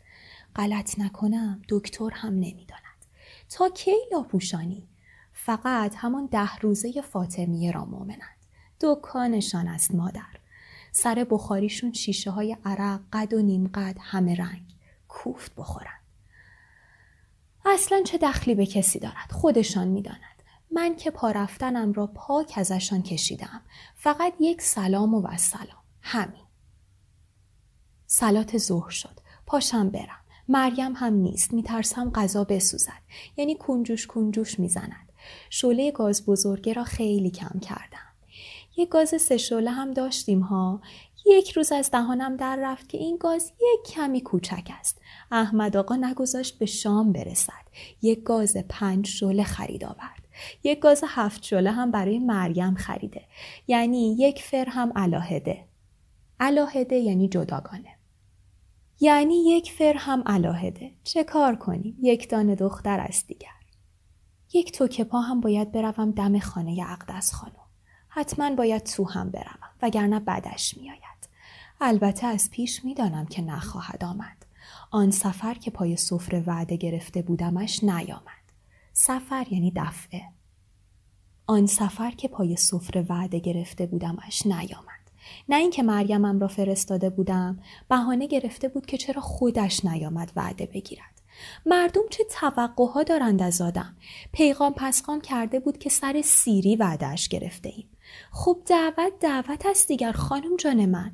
غلط 0.55 0.99
نکنم 0.99 1.61
دکتر 1.69 2.09
هم 2.13 2.33
نمی‌داند. 2.33 3.05
تا 3.49 3.69
کی 3.69 3.95
لاپوشانی؟ 4.11 4.87
فقط 5.33 5.95
همان 5.97 6.25
ده 6.25 6.55
روزه 6.55 7.01
فاطمیه 7.01 7.71
را 7.71 7.85
مؤمنند. 7.85 8.39
دکانشان 8.81 9.67
است 9.67 9.95
مادر. 9.95 10.39
سر 10.91 11.27
بخاریشون 11.29 11.93
شیشه 11.93 12.31
های 12.31 12.57
عرق 12.65 13.01
قد 13.13 13.33
و 13.33 13.41
نیم 13.41 13.67
قد 13.67 13.97
همه 14.01 14.35
رنگ. 14.35 14.61
کوفت 15.09 15.55
بخورند 15.55 16.03
اصلا 17.65 18.03
چه 18.03 18.17
دخلی 18.17 18.55
به 18.55 18.65
کسی 18.65 18.99
دارد؟ 18.99 19.31
خودشان 19.31 19.87
می‌دانند 19.87 20.43
من 20.71 20.95
که 20.95 21.11
پا 21.11 21.31
رفتنم 21.31 21.93
را 21.93 22.07
پاک 22.07 22.53
ازشان 22.57 23.01
کشیدم 23.01 23.61
فقط 23.95 24.33
یک 24.39 24.61
سلام 24.61 25.13
و 25.13 25.37
سلام 25.37 25.83
همین. 26.01 26.45
سلات 28.05 28.57
ظهر 28.57 28.89
شد. 28.89 29.19
پاشم 29.45 29.89
برم. 29.89 30.19
مریم 30.47 30.93
هم 30.95 31.13
نیست. 31.13 31.53
میترسم 31.53 32.11
غذا 32.11 32.43
بسوزد. 32.43 33.01
یعنی 33.37 33.55
کنجوش 33.55 34.07
کنجوش 34.07 34.59
می‌زند. 34.59 35.11
شعله 35.49 35.91
گاز 35.91 36.25
بزرگه 36.25 36.73
را 36.73 36.83
خیلی 36.83 37.31
کم 37.31 37.59
کردم. 37.59 38.09
یک 38.77 38.89
گاز 38.89 39.21
سه 39.21 39.37
شعله 39.37 39.71
هم 39.71 39.91
داشتیم 39.91 40.39
ها. 40.39 40.81
یک 41.25 41.51
روز 41.51 41.71
از 41.71 41.91
دهانم 41.91 42.35
در 42.35 42.57
رفت 42.61 42.89
که 42.89 42.97
این 42.97 43.17
گاز 43.17 43.51
یک 43.59 43.93
کمی 43.93 44.21
کوچک 44.21 44.71
است. 44.79 45.01
احمد 45.31 45.77
آقا 45.77 45.95
نگذاشت 45.95 46.59
به 46.59 46.65
شام 46.65 47.11
برسد. 47.11 47.69
یک 48.01 48.23
گاز 48.23 48.57
پنج 48.69 49.07
شعله 49.07 49.43
خرید 49.43 49.83
آورد. 49.83 50.27
یک 50.63 50.79
گاز 50.79 51.03
هفت 51.07 51.43
شله 51.43 51.71
هم 51.71 51.91
برای 51.91 52.19
مریم 52.19 52.75
خریده. 52.75 53.21
یعنی 53.67 54.15
یک 54.19 54.43
فر 54.43 54.65
هم 54.69 54.91
علاهده. 54.95 55.65
علاهده 56.39 56.95
یعنی 56.95 57.27
جداگانه. 57.27 57.95
یعنی 58.99 59.35
یک 59.35 59.71
فر 59.71 59.93
هم 59.93 60.23
علاهده. 60.25 60.91
چه 61.03 61.23
کار 61.23 61.55
کنیم؟ 61.55 61.97
یک 62.01 62.29
دانه 62.29 62.55
دختر 62.55 62.99
است 62.99 63.27
دیگر. 63.27 63.49
یک 64.53 64.71
توکه 64.71 65.03
پا 65.03 65.21
هم 65.21 65.41
باید 65.41 65.71
بروم 65.71 66.11
دم 66.11 66.39
خانه 66.39 66.85
اقدس 66.89 67.33
خانم. 67.33 67.58
حتما 68.09 68.55
باید 68.55 68.83
تو 68.83 69.09
هم 69.09 69.29
بروم 69.29 69.69
وگرنه 69.81 70.19
بدش 70.19 70.77
میآید. 70.77 71.29
البته 71.81 72.27
از 72.27 72.49
پیش 72.51 72.85
می‌دانم 72.85 73.25
که 73.25 73.41
نخواهد 73.41 74.03
آمد. 74.03 74.45
آن 74.91 75.11
سفر 75.11 75.53
که 75.53 75.71
پای 75.71 75.97
سفره 75.97 76.43
وعده 76.47 76.75
گرفته 76.75 77.21
بودمش 77.21 77.83
نیامد. 77.83 78.21
سفر 78.93 79.45
یعنی 79.51 79.71
دفعه. 79.75 80.21
آن 81.47 81.65
سفر 81.65 82.11
که 82.11 82.27
پای 82.27 82.55
سفره 82.55 83.05
وعده 83.09 83.39
گرفته 83.39 83.85
بودمش 83.85 84.45
نیامد. 84.45 84.99
نه 85.49 85.55
اینکه 85.55 85.83
مریمم 85.83 86.39
را 86.39 86.47
فرستاده 86.47 87.09
بودم 87.09 87.59
بهانه 87.89 88.27
گرفته 88.27 88.67
بود 88.67 88.85
که 88.85 88.97
چرا 88.97 89.21
خودش 89.21 89.85
نیامد 89.85 90.31
وعده 90.35 90.65
بگیرد. 90.65 91.21
مردم 91.65 92.01
چه 92.09 92.23
توقعها 92.23 93.03
دارند 93.03 93.41
از 93.41 93.61
آدم؟ 93.61 93.95
پیغام 94.31 94.73
پسخام 94.73 95.21
کرده 95.21 95.59
بود 95.59 95.77
که 95.77 95.89
سر 95.89 96.21
سیری 96.21 96.75
وعدهش 96.75 97.27
گرفته 97.27 97.69
ایم 97.69 97.89
خب 98.31 98.57
دعوت 98.65 99.13
دعوت 99.19 99.65
است 99.65 99.87
دیگر 99.87 100.11
خانم 100.11 100.57
جان 100.57 100.85
من. 100.85 101.11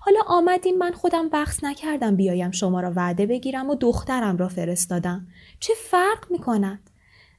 حالا 0.00 0.20
آمدین 0.26 0.78
من 0.78 0.92
خودم 0.92 1.28
وقت 1.32 1.64
نکردم 1.64 2.16
بیایم 2.16 2.50
شما 2.50 2.80
را 2.80 2.92
وعده 2.96 3.26
بگیرم 3.26 3.70
و 3.70 3.74
دخترم 3.74 4.36
را 4.36 4.48
فرستادم. 4.48 5.26
چه 5.60 5.74
فرق 5.90 6.30
می 6.30 6.38
کند؟ 6.38 6.90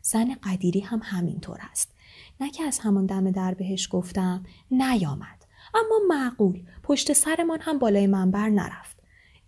زن 0.01 0.35
قدیری 0.43 0.79
هم 0.79 1.01
همینطور 1.03 1.59
است. 1.71 1.91
نه 2.39 2.51
که 2.51 2.63
از 2.63 2.79
همان 2.79 3.05
دم 3.05 3.31
در 3.31 3.53
بهش 3.53 3.87
گفتم 3.91 4.43
نیامد. 4.71 5.45
اما 5.73 5.99
معقول 6.07 6.63
پشت 6.83 7.13
سرمان 7.13 7.59
هم 7.61 7.79
بالای 7.79 8.07
منبر 8.07 8.49
نرفت. 8.49 8.97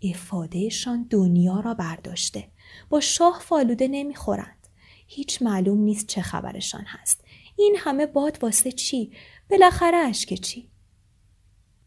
افادهشان 0.01 1.07
دنیا 1.09 1.59
را 1.59 1.73
برداشته. 1.73 2.47
با 2.89 2.99
شاه 2.99 3.39
فالوده 3.39 3.87
نمی‌خورند. 3.87 4.67
هیچ 5.07 5.41
معلوم 5.41 5.79
نیست 5.79 6.07
چه 6.07 6.21
خبرشان 6.21 6.83
هست. 6.87 7.23
این 7.55 7.75
همه 7.79 8.05
باد 8.05 8.37
واسه 8.41 8.71
چی؟ 8.71 9.11
بالاخره 9.49 9.97
اشک 9.97 10.33
چی؟ 10.33 10.69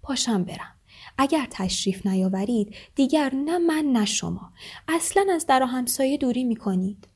پاشم 0.03 0.45
برم. 0.45 0.75
اگر 1.19 1.47
تشریف 1.51 2.07
نیاورید 2.07 2.75
دیگر 2.95 3.35
نه 3.35 3.59
من 3.59 3.85
نه 3.93 4.05
شما. 4.05 4.53
اصلا 4.89 5.27
از 5.35 5.47
در 5.47 5.63
همسایه 5.63 6.17
دوری 6.17 6.45
می‌کنید. 6.45 7.09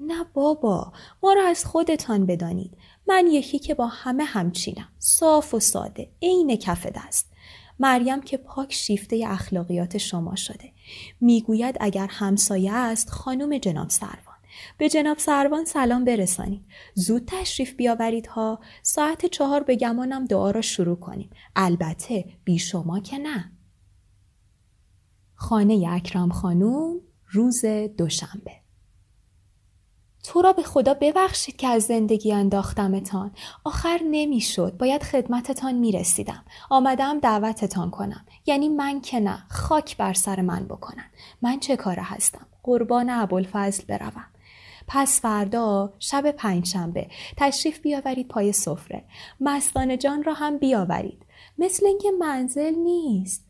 نه 0.00 0.24
بابا 0.34 0.92
ما 1.22 1.32
را 1.32 1.48
از 1.48 1.64
خودتان 1.64 2.26
بدانید. 2.26 2.78
من 3.08 3.26
یکی 3.26 3.58
که 3.58 3.74
با 3.74 3.86
همه 3.86 4.24
همچینم. 4.24 4.88
صاف 4.98 5.54
و 5.54 5.60
ساده 5.60 6.10
عین 6.22 6.56
کف 6.56 6.86
دست. 6.86 7.32
مریم 7.78 8.22
که 8.22 8.36
پاک 8.36 8.72
شیفته 8.72 9.24
اخلاقیات 9.26 9.98
شما 9.98 10.36
شده. 10.36 10.72
می‌گوید 11.20 11.76
اگر 11.80 12.06
همسایه 12.06 12.72
است 12.72 13.10
خانم 13.10 13.58
جناب 13.58 13.90
سروان 13.90 14.25
به 14.78 14.88
جناب 14.88 15.18
سروان 15.18 15.64
سلام 15.64 16.04
برسانید 16.04 16.64
زود 16.94 17.24
تشریف 17.26 17.74
بیاورید 17.74 18.26
ها. 18.26 18.60
ساعت 18.82 19.26
چهار 19.26 19.62
به 19.62 19.76
گمانم 19.76 20.24
دعا 20.24 20.50
را 20.50 20.60
شروع 20.60 20.96
کنیم. 20.96 21.30
البته 21.56 22.24
بی 22.44 22.58
شما 22.58 23.00
که 23.00 23.18
نه. 23.18 23.52
خانه 25.34 25.86
اکرام 25.90 26.30
خانوم 26.30 27.00
روز 27.26 27.64
دوشنبه. 27.98 28.52
تو 30.24 30.42
را 30.42 30.52
به 30.52 30.62
خدا 30.62 30.94
ببخشید 30.94 31.56
که 31.56 31.68
از 31.68 31.82
زندگی 31.82 32.32
انداختمتان. 32.32 33.30
آخر 33.64 34.00
نمی‌شد. 34.10 34.76
باید 34.76 35.02
خدمتتان 35.02 35.74
می‌رسیدم. 35.74 36.44
آمدم 36.70 37.20
دعوتتان 37.20 37.90
کنم. 37.90 38.26
یعنی 38.46 38.68
من 38.68 39.00
که 39.00 39.20
نه. 39.20 39.46
خاک 39.50 39.96
بر 39.96 40.12
سر 40.12 40.40
من 40.40 40.64
بکنن. 40.64 41.10
من 41.42 41.60
چه 41.60 41.76
کاره 41.76 42.02
هستم؟ 42.02 42.46
قربان 42.62 43.10
ابوالفضل 43.10 43.84
بروم. 43.84 44.24
پس 44.88 45.20
فردا 45.20 45.92
شب 45.98 46.30
پنجشنبه 46.30 47.08
تشریف 47.36 47.80
بیاورید 47.80 48.28
پای 48.28 48.52
سفره. 48.52 49.04
مستانه 49.40 49.96
جان 49.96 50.22
را 50.22 50.34
هم 50.34 50.58
بیاورید. 50.58 51.26
مثل 51.58 51.86
اینکه 51.86 52.10
منزل 52.10 52.74
نیست. 52.74 53.46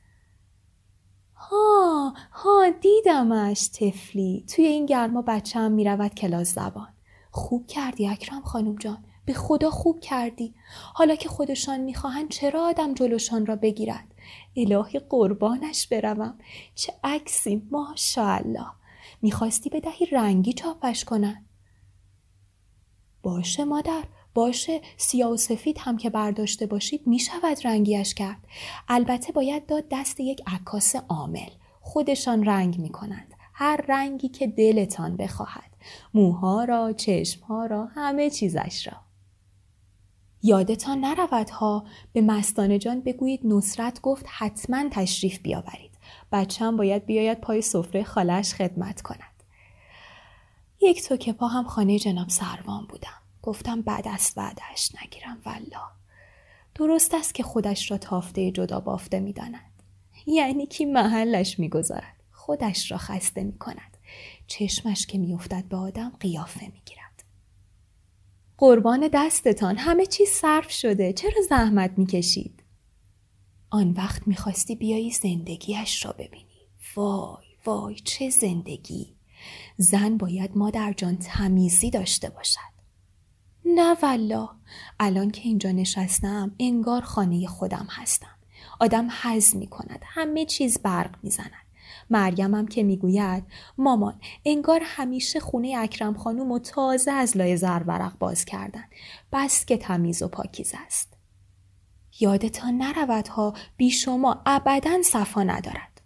ها 1.34 2.14
ها 2.32 2.70
دیدمش 2.80 3.68
تفلی 3.68 4.44
توی 4.54 4.64
این 4.66 4.86
گرما 4.86 5.22
بچه 5.22 5.58
هم 5.58 5.72
می‌رود 5.72 6.14
کلاس 6.14 6.54
زبان. 6.54 6.88
خوب 7.30 7.66
کردی 7.66 8.08
اکرم 8.08 8.42
خانم 8.42 8.76
جان. 8.76 9.04
به 9.24 9.32
خدا 9.32 9.70
خوب 9.70 10.00
کردی. 10.00 10.54
حالا 10.94 11.14
که 11.14 11.28
خودشان 11.28 11.80
می‌خواهند 11.80 12.28
چرا 12.28 12.64
آدم 12.64 12.94
جلوشان 12.94 13.46
را 13.46 13.56
بگیرد؟ 13.56 14.14
الهی 14.56 14.98
قربانش 14.98 15.86
بروم. 15.86 16.38
چه 16.74 16.92
عکسی 17.04 17.62
ماشاءالله. 17.70 18.66
می‌خواستی 19.22 19.70
بدهی 19.70 20.06
رنگی 20.06 20.52
چاپش 20.52 21.04
کنن. 21.04 21.46
باشه 23.22 23.64
مادر 23.64 24.04
باشه 24.34 24.80
سیاه 24.96 25.30
و 25.30 25.36
سفید 25.36 25.78
هم 25.78 25.96
که 25.96 26.10
برداشته 26.10 26.66
باشید 26.66 27.06
می 27.06 27.18
شود 27.18 27.66
رنگیش 27.66 28.14
کرد. 28.14 28.46
البته 28.88 29.32
باید 29.32 29.66
داد 29.66 29.84
دست 29.90 30.20
یک 30.20 30.42
عکاس 30.46 30.96
عامل. 30.96 31.50
خودشان 31.80 32.44
رنگ 32.44 32.78
می 32.78 32.88
کنند 32.88 33.34
هر 33.52 33.84
رنگی 33.88 34.28
که 34.28 34.46
دلتان 34.46 35.16
بخواهد. 35.16 35.76
موها 36.14 36.64
را 36.64 36.92
چشمها 36.92 37.66
را 37.66 37.84
همه 37.86 38.30
چیزش 38.30 38.86
را. 38.86 38.96
یادتان 40.42 41.00
نرود 41.00 41.50
ها 41.50 41.84
به 42.12 42.20
مستانه 42.20 42.78
جان 42.78 43.00
بگویید 43.00 43.40
نصرت 43.44 44.00
گفت 44.00 44.26
حتما 44.28 44.88
تشریف 44.90 45.38
بیاورید. 45.38 45.95
بچم 46.36 46.76
باید 46.76 47.06
بیاید 47.06 47.40
پای 47.40 47.62
سفره 47.62 48.04
خالش 48.04 48.54
خدمت 48.54 49.02
کند. 49.02 49.42
یک 50.80 51.02
تو 51.02 51.16
که 51.16 51.32
پا 51.32 51.46
هم 51.46 51.64
خانه 51.64 51.98
جناب 51.98 52.28
سروان 52.28 52.86
بودم. 52.86 53.22
گفتم 53.42 53.82
بعد 53.82 54.08
است 54.08 54.34
بعدش 54.34 54.90
نگیرم 55.02 55.38
والله. 55.46 55.86
درست 56.74 57.14
است 57.14 57.34
که 57.34 57.42
خودش 57.42 57.90
را 57.90 57.98
تافته 57.98 58.50
جدا 58.50 58.80
بافته 58.80 59.20
می‌داند. 59.20 59.82
یعنی 60.26 60.66
کی 60.66 60.84
محلش 60.84 61.58
می‌گذارد؟ 61.58 62.22
خودش 62.32 62.90
را 62.90 62.98
خسته 62.98 63.44
می 63.44 63.58
کند 63.58 63.96
چشمش 64.46 65.06
که 65.06 65.18
میافتد 65.18 65.64
به 65.68 65.76
آدم 65.76 66.12
قیافه 66.20 66.66
می‌گیرد. 66.66 67.24
قربان 68.58 69.08
دستتان 69.12 69.76
همه 69.76 70.06
چیز 70.06 70.28
صرف 70.28 70.70
شده. 70.70 71.12
چرا 71.12 71.42
زحمت 71.48 71.90
می‌کشید؟ 71.96 72.62
آن 73.70 73.90
وقت 73.90 74.28
می‌خواستی 74.28 74.74
بیایی 74.74 75.10
زندگیش 75.10 76.04
را 76.04 76.12
ببینی. 76.12 76.46
وای 76.96 77.46
وای 77.64 77.94
چه 77.94 78.30
زندگی. 78.30 79.16
زن 79.76 80.16
باید 80.16 80.56
مادر 80.56 80.92
جان 80.92 81.16
تمیزی 81.16 81.90
داشته 81.90 82.28
باشد. 82.28 82.76
نه 83.64 83.96
والا 84.02 84.48
الان 85.00 85.30
که 85.30 85.40
اینجا 85.42 85.70
نشستم 85.70 86.54
انگار 86.58 87.02
خانه 87.02 87.46
خودم 87.46 87.86
هستم. 87.90 88.36
آدم 88.80 89.08
حز 89.22 89.56
می 89.56 89.66
کند 89.66 90.00
همه 90.04 90.44
چیز 90.44 90.78
برق 90.78 91.14
می 91.22 91.30
زند 91.30 91.66
مریمم 92.10 92.66
که 92.66 92.82
می‌گوید 92.82 93.44
مامان 93.78 94.20
انگار 94.44 94.80
همیشه 94.84 95.40
خونه 95.40 95.74
اکرم 95.78 96.14
خانوم 96.14 96.52
و 96.52 96.58
تازه 96.58 97.10
از 97.10 97.36
لای 97.36 97.56
زرورق 97.56 98.18
باز 98.18 98.44
کردن. 98.44 98.84
بس 99.32 99.64
که 99.64 99.76
تمیز 99.76 100.22
و 100.22 100.28
پاکیز 100.28 100.72
است. 100.86 101.15
یادتان 102.20 102.78
نرود 102.78 103.28
ها 103.28 103.54
بی 103.76 103.90
شما 103.90 104.42
ابدا 104.46 105.02
صفا 105.02 105.42
ندارد. 105.42 105.96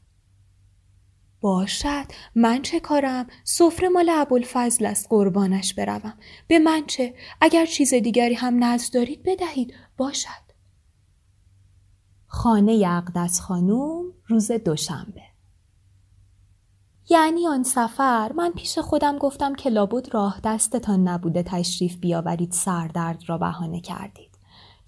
باشد 1.41 2.05
من 2.35 2.63
چه 2.63 2.81
کارم؟ 2.81 3.27
سفره 3.45 3.89
مال 3.89 4.09
ابوالفضل 4.09 4.87
است 4.87 5.07
قربانش 5.11 5.75
بروم. 5.75 6.15
به 6.49 6.59
من 6.59 6.87
چه؟ 6.87 7.15
اگر 7.41 7.67
چیز 7.67 7.95
دیگری 7.95 8.35
هم 8.35 8.65
نزد 8.65 8.95
دارید 8.95 9.23
بدهید. 9.23 9.75
باشد. 9.97 10.51
خانه 12.27 12.85
اقدس 12.87 13.41
خانوم 13.41 14.05
روز 14.27 14.53
دوشنبه. 14.53 15.23
یعنی 17.11 17.47
آن 17.47 17.63
سفر 17.63 18.33
من 18.33 18.51
پیش 18.51 18.79
خودم 18.79 19.19
گفتم 19.19 19.55
که 19.55 19.71
لابد 19.71 20.15
راه 20.15 20.41
دستتان 20.45 21.09
نبوده 21.09 21.43
تشریف 21.43 21.97
بیاورید 21.97 22.53
سردرد 22.53 23.23
را 23.27 23.39
بهانه 23.39 23.81
کردید. 23.81 24.30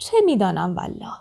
چه 0.02 0.16
می‌دانم 0.24 0.76
والله؟ 0.76 1.14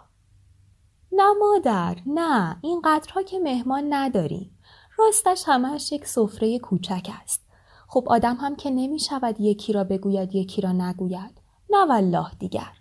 نه 1.11 1.33
مادر 1.39 1.97
نه. 2.05 2.57
این 2.61 2.81
قدرها 2.85 3.23
که 3.23 3.39
مهمان 3.39 3.93
نداریم. 3.93 4.57
راستش 4.97 5.43
همهش 5.47 5.91
یک 5.91 6.07
سفره 6.07 6.59
کوچک 6.59 7.09
است. 7.21 7.41
خب 7.87 8.03
آدم 8.07 8.35
هم 8.35 8.55
که 8.55 8.69
نمی 8.69 8.99
شود 8.99 9.35
یکی 9.39 9.73
را 9.73 9.83
بگوید 9.83 10.35
یکی 10.35 10.61
را 10.61 10.71
نگوید. 10.71 11.41
نه 11.69 11.85
والله 11.85 12.31
دیگر. 12.39 12.71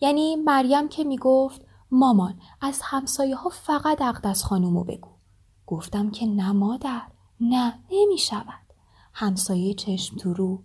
یعنی 0.00 0.36
مریم 0.36 0.88
که 0.88 1.04
می 1.04 1.18
گفت 1.18 1.62
مامان 1.90 2.40
از 2.60 2.80
همسایه 2.82 3.36
ها 3.36 3.50
فقط 3.50 4.02
اقدس 4.02 4.42
خانومو 4.42 4.84
بگو. 4.84 5.10
گفتم 5.66 6.10
که 6.10 6.26
نه 6.26 6.52
مادر 6.52 7.02
نه 7.40 7.78
نمی 7.90 8.18
شود 8.18 8.64
همسایه 9.12 9.74
چشم 9.74 10.16
تو 10.16 10.34
رو 10.34 10.62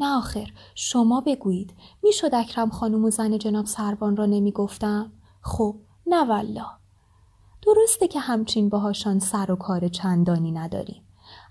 نه 0.00 0.16
آخر 0.16 0.52
شما 0.74 1.20
بگویید 1.20 1.74
می‌شد 2.02 2.34
اکرم 2.34 2.70
خانوم 2.70 3.04
و 3.04 3.10
زن 3.10 3.38
جناب 3.38 3.66
سربان 3.66 4.16
را 4.16 4.26
نمی 4.26 4.52
گفتم 4.52 5.12
خب 5.40 5.76
نه 6.06 6.24
والله. 6.24 6.66
درسته 7.62 8.08
که 8.08 8.20
همچین 8.20 8.68
باهاشان 8.68 9.18
سر 9.18 9.50
و 9.50 9.56
کار 9.56 9.88
چندانی 9.88 10.52
نداریم. 10.52 11.02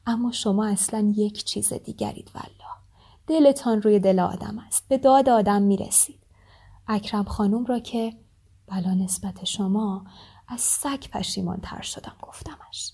اما 0.06 0.32
شما 0.32 0.66
اصلا 0.66 1.14
یک 1.16 1.44
چیز 1.44 1.74
دیگرید 1.74 2.32
والله. 2.36 2.78
دلتان 3.28 3.82
روی 3.82 4.00
دل 4.00 4.20
آدم 4.20 4.60
است. 4.68 4.86
به 4.90 4.98
داد 4.98 5.30
آدم 5.30 5.62
می‌رسید. 5.62 6.20
اکرم 6.88 7.24
خانوم 7.24 7.66
را 7.66 7.80
که 7.80 8.14
بلا 8.68 8.94
نسبت 8.94 9.44
شما 9.44 10.06
از 10.48 10.62
سگ 10.62 11.08
پشیمان 11.12 11.60
تر 11.64 11.82
شدم 11.82 12.16
گفتمش. 12.22 12.92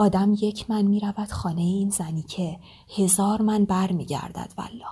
آدم 0.00 0.32
یک 0.32 0.70
من 0.70 0.82
می‌رود 0.82 1.30
خانه 1.30 1.60
این 1.60 1.90
زنی 1.90 2.22
که 2.22 2.58
هزار 2.96 3.42
من 3.42 3.64
بر 3.64 3.92
میگردد 3.92 4.52
والله 4.58 4.90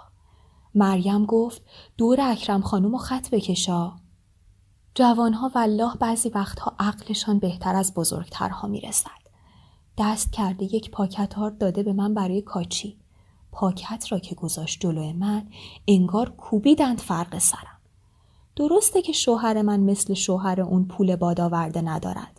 مریم 0.75 1.27
گفت 1.27 1.63
دور 1.97 2.21
اکرم 2.21 2.63
خانوم 2.63 2.95
و 2.95 2.99
خط 2.99 3.31
بکشا 3.31 3.93
جوانها 4.95 5.51
والله 5.55 5.95
بعضی 5.95 6.29
وقتها 6.29 6.75
عقلشان 6.79 7.39
بهتر 7.39 7.77
از 7.77 7.95
بزرگترها 7.95 8.69
می‌رسد. 8.69 9.21
دست 9.99 10.33
کرده 10.33 10.65
یک 10.65 10.91
پاکتار 10.91 11.51
داده 11.51 11.83
به 11.83 11.93
من 11.93 12.15
برای 12.15 12.43
کاچی. 12.43 12.99
پاکت 13.53 14.13
را 14.13 14.19
که 14.19 14.35
گذاشت 14.35 14.81
جلوی 14.81 15.13
من 15.13 15.49
انگار 15.89 16.31
کوبیدند 16.31 17.01
فرق 17.01 17.39
سرم. 17.39 17.79
درسته 18.57 19.03
که 19.03 19.13
شوهر 19.13 19.63
من 19.63 19.81
مثل 19.81 20.15
شوهر 20.15 20.61
اون 20.61 20.85
پول 20.85 21.17
باد 21.17 21.41
آورده 21.41 21.83
ندارد. 21.83 22.38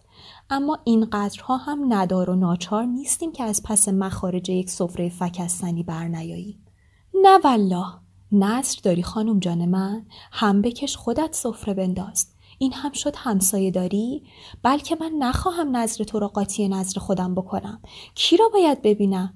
اما 0.50 0.80
اینقدرها 0.84 1.58
هم 1.58 1.94
ندار 1.94 2.30
و 2.30 2.36
ناچار 2.36 2.86
نیستیم 2.86 3.32
که 3.32 3.44
از 3.44 3.64
پس 3.64 3.90
مخارج 3.90 4.50
یک 4.50 4.70
سفره 4.70 5.10
فکستنی 5.10 5.84
برنیاییم. 5.84 6.66
نه 7.14 7.40
والله. 7.44 7.86
نصر 8.32 8.80
داری 8.84 9.04
خانم 9.04 9.40
جان 9.40 9.66
من. 9.66 10.06
هم 10.32 10.62
بکش 10.62 10.98
خودت 10.98 11.36
سفره 11.36 11.74
بنداز. 11.74 12.28
این 12.58 12.74
هم 12.74 12.92
شد 12.92 13.16
همسایه 13.16 13.72
داری 13.72 14.24
بلکه 14.64 14.98
من 15.00 15.12
نخواهم 15.20 15.76
نظر 15.78 16.04
تو 16.04 16.20
را 16.20 16.28
قاطی 16.28 16.70
نظر 16.70 17.00
خودم 17.00 17.36
بکنم. 17.36 17.82
کی 18.16 18.38
را 18.38 18.50
باید 18.54 18.82
ببینم؟ 18.82 19.34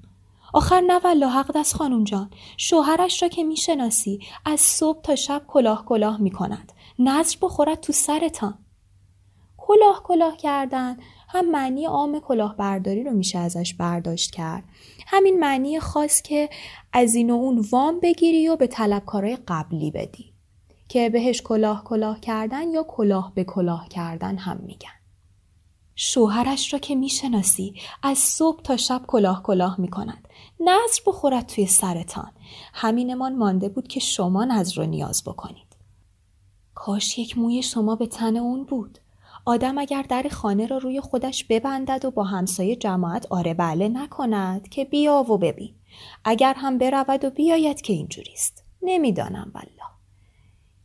آخر 0.53 0.81
نه 0.87 0.99
والله 1.03 1.27
حق 1.29 1.51
دست 1.55 1.75
خانم 1.75 2.03
جان. 2.03 2.29
شوهرش 2.57 3.23
را 3.23 3.29
که 3.29 3.43
می‌شناسی 3.43 4.19
از 4.45 4.59
صبح 4.59 5.01
تا 5.01 5.15
شب 5.15 5.41
کلاه 5.47 5.85
کلاه 5.85 6.21
می‌کند. 6.21 6.71
نظر 6.99 7.35
بخورد 7.41 7.79
تو 7.79 7.93
سرتان. 7.93 8.57
کلاه 9.65 10.03
کلاه 10.03 10.37
کردن. 10.37 10.97
هم 11.27 11.51
معنی 11.51 11.85
عام 11.85 12.19
کلاهبرداری 12.19 13.03
رو 13.03 13.11
میشه 13.11 13.39
ازش 13.39 13.73
برداشت 13.73 14.31
کرد. 14.31 14.63
همین 15.07 15.39
معنی 15.39 15.79
خاص 15.79 16.21
که 16.21 16.49
از 16.93 17.15
این 17.15 17.29
و 17.29 17.33
اون 17.33 17.65
وام 17.71 17.99
بگیری 17.99 18.49
و 18.49 18.55
به 18.55 18.67
طلبکارای 18.67 19.37
قبلی 19.47 19.91
بدی. 19.91 20.33
که 20.87 21.09
بهش 21.09 21.41
کلاه 21.41 21.83
کلاه 21.83 22.19
کردن 22.19 22.69
یا 22.69 22.83
کلاه 22.83 23.31
به 23.35 23.43
کلاه 23.43 23.89
کردن 23.89 24.37
هم 24.37 24.57
میگن. 24.57 24.89
شوهرش 25.95 26.73
را 26.73 26.79
که 26.79 26.95
می‌شناسی 26.95 27.73
از 28.03 28.17
صبح 28.17 28.61
تا 28.61 28.77
شب 28.77 29.01
کلاه 29.07 29.43
کلاه 29.43 29.81
می‌کند. 29.81 30.27
نظر 30.59 31.01
بخورد 31.07 31.45
توی 31.45 31.65
سرتان. 31.65 32.31
همینمان 32.73 33.35
مانده 33.35 33.69
بود 33.69 33.87
که 33.87 33.99
شما 33.99 34.45
نظر 34.45 34.81
رو 34.81 34.85
نیاز 34.85 35.23
بکنید. 35.23 35.75
کاش 36.75 37.17
یک 37.19 37.37
موی 37.37 37.63
شما 37.63 37.95
به 37.95 38.07
تن 38.07 38.37
اون 38.37 38.63
بود. 38.63 38.99
آدم 39.45 39.77
اگر 39.77 40.05
در 40.09 40.25
خانه 40.31 40.67
را 40.67 40.77
روی 40.77 41.01
خودش 41.01 41.43
ببندد 41.43 42.05
و 42.05 42.11
با 42.11 42.23
همسایه 42.23 42.75
جماعت 42.75 43.25
آره 43.29 43.53
بله 43.53 43.89
نکند 43.89 44.69
که 44.69 44.85
بیا 44.85 45.25
و 45.29 45.37
ببین. 45.37 45.75
اگر 46.23 46.53
هم 46.57 46.77
برود 46.77 47.25
و 47.25 47.29
بیاید 47.29 47.81
که 47.81 47.93
اینجوریست. 47.93 48.63
نمی‌دانم 48.81 49.51
والله. 49.55 49.93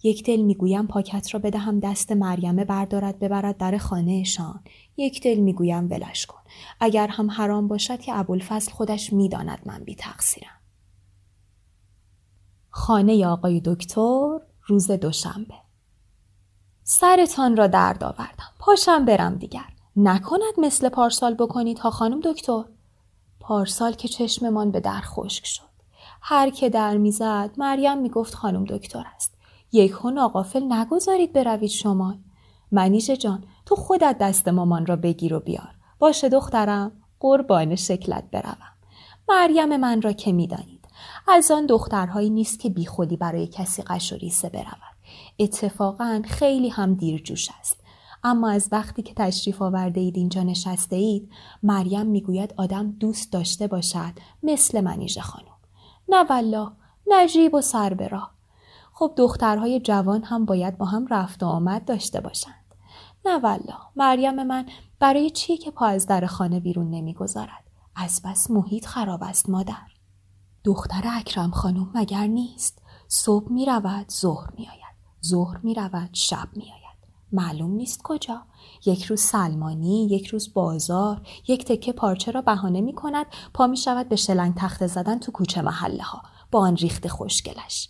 یک 0.03 0.25
دل 0.25 0.40
می‌گویم 0.40 0.87
پاکت 0.87 1.35
را 1.35 1.40
بدهم 1.40 1.81
دست 1.81 2.12
مریمه 2.12 2.64
بردارد 2.64 3.18
ببرد 3.18 3.57
در 3.57 3.79
خانهشان. 3.79 4.64
یک 4.97 5.23
دل 5.23 5.38
می‌گویم 5.38 5.90
ولش 5.90 6.27
کن. 6.27 6.40
اگر 6.81 7.07
هم 7.07 7.31
حرام 7.31 7.68
باشد 7.68 8.01
که 8.01 8.18
ابوالفضل 8.18 8.73
خودش 8.73 9.12
می‌داند 9.12 9.59
من 9.66 9.85
بی 9.85 9.94
تقصیرم 9.94 10.61
خانه 12.71 13.27
آقای 13.27 13.62
دکتر 13.64 14.38
روز 14.66 14.90
دوشنبه. 14.90 15.55
سرتان 16.90 17.57
را 17.57 17.66
درد 17.66 18.05
آوردم. 18.05 18.48
پاشم 18.59 19.05
برم 19.05 19.35
دیگر. 19.35 19.64
نکند 19.96 20.55
مثل 20.59 20.88
پارسال 20.88 21.35
بکنید 21.35 21.77
تا 21.77 21.90
خانم 21.90 22.20
دکتر. 22.20 22.64
پارسال 23.40 23.92
که 23.92 24.09
چشممان 24.09 24.70
به 24.70 24.81
در 24.81 25.01
خشک 25.01 25.46
شد. 25.46 25.62
هر 26.22 26.51
که 26.51 26.68
در 26.68 26.96
می‌زد 26.96 27.51
مریم 27.57 27.98
می‌گفت 27.98 28.35
خانم 28.35 28.64
دکتر 28.64 29.05
است. 29.16 29.35
یک 29.72 29.90
هون 29.90 30.18
آقافل 30.18 30.72
نگذارید 30.72 31.33
بروید 31.33 31.70
شما. 31.70 32.14
منیژه 32.72 33.16
جان 33.16 33.44
تو 33.66 33.77
خودت 33.77 34.16
دست 34.20 34.48
مامان 34.48 34.87
را 34.87 34.96
بگیر 34.96 35.35
و 35.35 35.40
بیار. 35.40 35.74
باشه 35.98 36.29
دخترم 36.29 36.92
قربان 37.20 37.77
شکلت 37.77 38.24
بروم. 38.31 38.72
مریم 39.29 39.77
من 39.77 40.03
را 40.03 40.12
که 40.12 40.33
می‌دانید. 40.33 40.85
از 41.29 41.51
آن 41.51 41.66
دخترهایی 41.66 42.31
نیست 42.31 42.61
که 42.61 42.70
بیخودی 42.70 43.16
برای 43.16 43.46
کسی 43.46 43.83
قش 43.83 44.12
و 44.12 44.16
ریسه 44.16 44.48
برود. 44.48 44.98
اتفاقا 45.38 46.22
خیلی 46.24 46.68
هم 46.68 46.94
دیرجوش 46.94 47.48
است. 47.61 47.81
اما 48.24 48.50
از 48.50 48.68
وقتی 48.72 49.02
که 49.02 49.14
تشریف 49.14 49.62
آورده 49.62 50.00
اید 50.00 50.16
اینجا 50.16 50.42
نشسته 50.42 50.96
اید 50.96 51.31
مریم 51.62 52.07
می‌گوید 52.07 52.54
آدم 52.57 52.90
دوست 52.90 53.33
داشته 53.33 53.66
باشد 53.66 54.12
مثل 54.42 54.81
منیژه 54.81 55.20
خانم. 55.20 55.59
نه 56.09 56.24
والله 56.31 56.70
نجیب 57.07 57.54
و 57.54 57.61
سر 57.61 57.94
به 57.94 58.11
خب 58.92 59.12
دخترهای 59.16 59.81
جوان 59.81 60.22
هم 60.22 60.44
باید 60.44 60.78
با 60.78 60.87
هم 60.87 61.07
رفت 61.07 61.42
و 61.42 61.46
آمد 61.46 61.85
داشته 61.85 62.20
باشند. 62.20 62.74
نه 63.24 63.38
والله 63.38 63.76
مریم 63.96 64.42
من 64.42 64.66
برای 65.00 65.31
چیه 65.31 65.57
که 65.57 65.70
پا 65.70 65.87
از 65.87 66.07
در 66.07 66.26
خانه 66.26 66.61
بیرون 66.61 66.90
نمی‌گذارد؟ 66.90 67.64
از 67.96 68.22
بس 68.24 68.50
محیط 68.50 68.87
خراب 68.87 69.22
است 69.22 69.48
مادر. 69.48 69.88
دختر 70.64 71.02
اکرم 71.12 71.50
خانم 71.50 71.90
مگر 71.94 72.26
نیست؟ 72.26 72.83
صبح 73.09 73.52
می 73.52 73.66
رود 73.66 74.12
ظهر 74.12 74.50
می 74.59 74.68
آید 74.68 74.88
ظهر 75.26 75.59
می 75.62 75.74
رود 75.74 76.11
شب 76.12 76.48
می 76.57 76.62
آید 76.62 76.88
معلوم 77.33 77.70
نیست 77.70 78.02
کجا. 78.02 78.42
یک 78.87 79.04
روز 79.04 79.20
سلمانی 79.20 80.07
یک 80.07 80.26
روز 80.26 80.54
بازار 80.54 81.26
یک 81.48 81.64
تکه 81.64 81.92
پارچه 81.92 82.31
را 82.31 82.42
بهانه 82.42 82.81
می 82.81 82.94
کند 82.94 83.26
پا 83.54 83.66
می 83.66 83.76
شود 83.76 84.09
به 84.09 84.16
شلنگ 84.16 84.54
تخته 84.54 84.87
زدن 84.87 85.18
تو 85.18 85.33
کوچه 85.33 85.62
محله 85.62 86.02
ها 86.02 86.22
با 86.50 86.61
آن 86.61 86.76
ریخت 86.76 87.09
خوشگلش. 87.09 87.88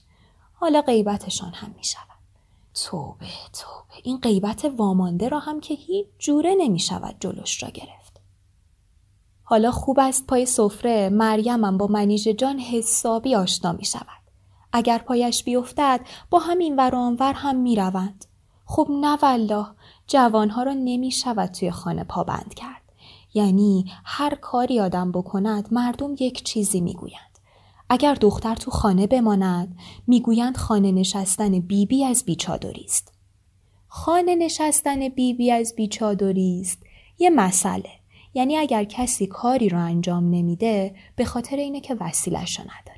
حالا 0.52 0.80
غیبتشان 0.80 1.52
هم 1.54 1.74
می 1.76 1.84
شود 1.84 2.02
توبه 2.74 3.26
توبه. 3.52 4.00
این 4.04 4.18
غیبت 4.18 4.64
وامانده 4.76 5.28
را 5.28 5.38
هم 5.38 5.60
که 5.60 5.74
هیچ 5.74 6.06
جوره 6.18 6.54
نمی 6.58 6.78
شود 6.78 7.16
جلوش 7.20 7.62
را 7.62 7.68
گرفت. 7.68 8.20
حالا 9.42 9.70
خوب 9.70 9.98
است 10.00 10.26
پای 10.26 10.46
سفره 10.46 11.08
مریمم 11.08 11.78
با 11.78 11.86
منیژه 11.86 12.34
جان 12.34 12.58
حسابی 12.58 13.34
آشنا 13.34 13.72
می 13.72 13.84
شود 13.84 14.17
اگر 14.72 14.98
پایش 14.98 15.44
بیفتد 15.44 16.00
با 16.30 16.38
همین 16.38 16.76
ور 16.76 16.96
آنور 16.96 17.32
هم 17.32 17.56
می 17.56 17.76
روند. 17.76 18.24
خب 18.64 18.88
نه 18.90 19.18
والله 19.22 19.66
جوانها 20.06 20.62
را 20.62 20.72
نمی 20.72 21.10
شود 21.10 21.50
توی 21.50 21.70
خانه 21.70 22.04
پابند 22.04 22.54
کرد. 22.54 22.82
یعنی 23.34 23.84
هر 24.04 24.34
کاری 24.34 24.80
آدم 24.80 25.12
بکند 25.12 25.68
مردم 25.70 26.14
یک 26.20 26.44
چیزی 26.44 26.80
می‌گویند. 26.80 27.38
اگر 27.88 28.14
دختر 28.14 28.54
تو 28.54 28.70
خانه 28.70 29.06
بماند 29.06 29.76
می‌گویند 30.06 30.56
خانه 30.56 30.92
نشستن 30.92 31.50
بیبی 31.50 31.86
بی 31.86 32.04
از 32.04 32.24
بیچادری 32.24 32.84
است. 32.84 33.12
خانه 33.88 34.34
نشستن 34.34 34.98
بیبی 34.98 35.34
بی 35.34 35.50
از 35.50 35.74
بیچادری 35.76 36.60
است 36.60 36.78
یه 37.18 37.30
مسئله. 37.30 37.90
یعنی 38.34 38.56
اگر 38.56 38.84
کسی 38.84 39.26
کاری 39.26 39.68
را 39.68 39.80
انجام 39.80 40.24
نمیده 40.24 40.94
به 41.16 41.24
خاطر 41.24 41.56
اینه 41.56 41.80
که 41.80 41.96
وسیلش 42.00 42.60
نداره. 42.60 42.97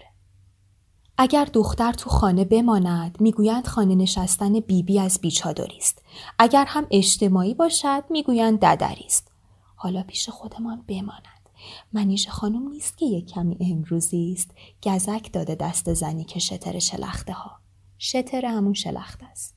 اگر 1.23 1.45
دختر 1.45 1.93
تو 1.93 2.11
خانه 2.11 2.45
بماند 2.45 3.21
می‌گویند 3.21 3.67
خانه 3.67 3.95
نشستن 3.95 4.53
بیبی 4.53 4.83
بی 4.83 4.99
از 4.99 5.19
بیچادری 5.21 5.77
است. 5.77 6.03
اگر 6.39 6.65
هم 6.69 6.87
اجتماعی 6.91 7.55
باشد 7.55 8.05
می‌گویند 8.11 8.61
ددری 8.61 9.05
است. 9.07 9.33
حالا 9.77 10.03
پیش 10.03 10.29
خودمان 10.29 10.85
بماند. 10.89 11.49
منیش 11.93 12.29
خانم 12.29 12.69
نیست 12.69 12.99
که 12.99 13.07
یک 13.07 13.27
کمی 13.27 13.57
امروزی 13.61 14.33
است. 14.37 14.51
گزک 14.83 15.33
داده 15.33 15.55
دست 15.55 15.95
زنی 15.95 16.25
که 16.25 16.39
شتر 16.39 16.79
شلخته 16.79 17.33
ها 17.33 17.51
شتر 17.99 18.47
همون 18.47 18.75
شلخته 18.75 19.27
است. 19.27 19.55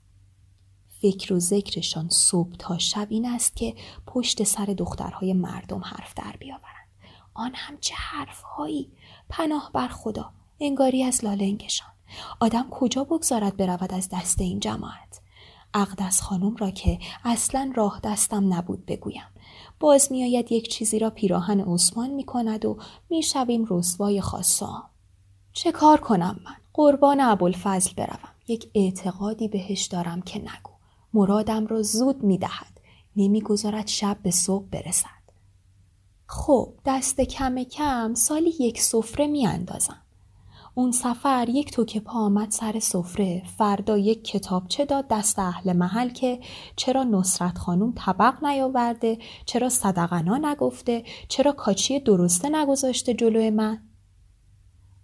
فکر 1.02 1.34
و 1.34 1.40
ذکرشان 1.40 2.10
صبح 2.10 2.56
تا 2.60 2.78
شب 2.78 3.08
این 3.10 3.26
است 3.26 3.56
که 3.56 3.76
پشت 4.08 4.44
سر 4.44 4.66
دخترهای 4.66 5.34
مردم 5.34 5.82
حرف 5.84 6.14
در 6.14 6.36
بیاورند. 6.40 6.88
آن 7.34 7.52
هم 7.56 7.78
چه 7.80 7.96
حرفهایی؟ 7.96 8.92
پناه 9.30 9.72
بر 9.74 9.88
خدا. 9.88 10.34
انگاری 10.66 11.04
از 11.04 11.26
لالنگشان 11.26 11.88
آدم 12.40 12.68
کجا 12.72 13.04
بگذارد 13.04 13.58
برود 13.58 13.94
از 13.94 14.10
دست 14.12 14.42
این 14.42 14.60
جماعت؟ 14.60 15.22
اقدس 15.74 16.22
خانم 16.22 16.56
را 16.56 16.72
که 16.72 17.00
اصلا 17.24 17.72
راه 17.76 18.00
دستم 18.04 18.54
نبود 18.54 18.86
بگویم. 18.86 19.24
باز 19.80 20.12
میآید 20.12 20.52
یک 20.52 20.70
چیزی 20.70 21.00
را 21.00 21.10
پیراهن 21.10 21.60
عثمان 21.60 22.10
می 22.10 22.24
کند 22.24 22.66
و 22.66 22.78
می‌شویم 23.10 23.66
رسوای 23.70 24.22
خاصا 24.22 24.84
چه 25.54 25.72
کار 25.72 26.02
کنم 26.02 26.40
من؟ 26.46 26.56
قربان 26.74 27.22
ابوالفضل 27.22 27.92
بروم. 27.94 28.30
یک 28.48 28.70
اعتقادی 28.76 29.48
بهش 29.48 29.86
دارم 29.86 30.22
که 30.22 30.40
نگو. 30.40 30.72
مرادم 31.14 31.68
را 31.68 31.82
زود 31.82 32.24
می‌دهد. 32.24 32.80
نمی‌گذارد 33.16 33.88
شب 33.88 34.18
به 34.24 34.32
صبح 34.32 34.66
برسد. 34.66 35.24
خب 36.28 36.74
دست 36.86 37.22
کم 37.22 37.64
کم 37.64 38.14
سالی 38.14 38.54
یک 38.60 38.82
سفره 38.82 39.28
میاندازم. 39.28 40.03
اون 40.76 40.92
سفر 40.92 41.50
یک 41.50 41.72
توکه 41.72 42.00
پا 42.00 42.20
آمد 42.20 42.52
سر 42.52 42.80
سفره 42.80 43.44
فردا 43.58 43.98
یک 43.98 44.24
کتابچه 44.24 44.86
داد 44.86 45.08
دست 45.08 45.40
اهل 45.40 45.74
محل 45.74 46.10
که 46.10 46.40
چرا 46.76 47.04
نصرت 47.04 47.58
خانوم 47.58 47.94
طبق 47.96 48.44
نیاورده 48.44 49.18
چرا 49.46 49.70
صدقنا 49.70 50.38
نگفته 50.38 51.04
چرا 51.28 51.52
کاچی 51.52 52.00
درسته 52.00 52.50
نگذاشته 52.50 53.14
جلوی 53.14 53.50
من 53.50 53.80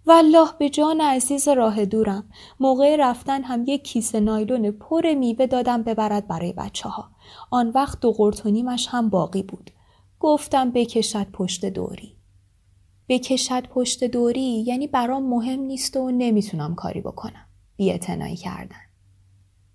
والله 0.06 0.48
به 0.58 0.68
جان 0.68 1.00
عزیز 1.00 1.48
راه 1.48 1.84
دورم 1.84 2.24
موقع 2.60 2.96
رفتن 2.98 3.42
هم 3.42 3.64
یک 3.66 3.84
کیسه 3.84 4.20
نایلون 4.20 4.70
پر 4.70 5.14
میوه 5.14 5.46
دادم 5.46 5.82
ببرد 5.82 6.28
برای 6.28 6.52
بچه 6.52 6.88
ها. 6.88 7.10
آن 7.50 7.70
وقت 7.70 8.00
دو 8.00 8.12
قرتونیمش 8.12 8.88
هم 8.90 9.08
باقی 9.08 9.42
بود. 9.42 9.70
گفتم 10.20 10.70
بکشد 10.70 11.30
پشت 11.32 11.64
دوری. 11.64 12.19
بکشد 13.10 13.66
پشت 13.66 14.04
دوری 14.04 14.64
یعنی 14.66 14.86
برام 14.86 15.28
مهم 15.28 15.60
نیست 15.60 15.96
و 15.96 16.10
نمی‌تونم 16.10 16.74
کاری 16.74 17.00
بکنم. 17.00 17.46
بیعتنایی 17.76 18.36
کردن. 18.36 18.76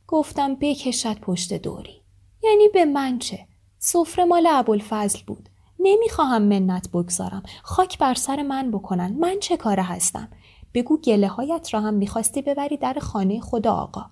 گفتم 0.08 0.56
بکشد 0.56 1.19
پشت 1.19 1.54
دوری. 1.54 2.02
یعنی 2.43 2.67
به 2.74 2.86
من 2.86 3.19
چه؟ 3.19 3.48
سفره 3.80 4.26
مال 4.26 4.48
ابوالفضل 4.50 5.19
بود. 5.28 5.50
نمی‌خواهم 5.80 6.41
منت 6.41 6.89
بگذارم. 6.89 7.43
خاک 7.63 7.98
بر 7.98 8.13
سر 8.13 8.43
من 8.43 8.71
بکنن. 8.71 9.13
من 9.19 9.39
چه 9.39 9.58
کاره 9.58 9.84
هستم؟ 9.84 10.30
بگو 10.74 10.98
گله 10.98 11.28
هایت 11.28 11.74
را 11.74 11.82
هم 11.82 11.93
می‌خواستی 11.93 12.41
ببری 12.41 12.78
در 12.78 12.93
خانه 13.02 13.39
خدا 13.39 13.74
آقا. 13.74 14.06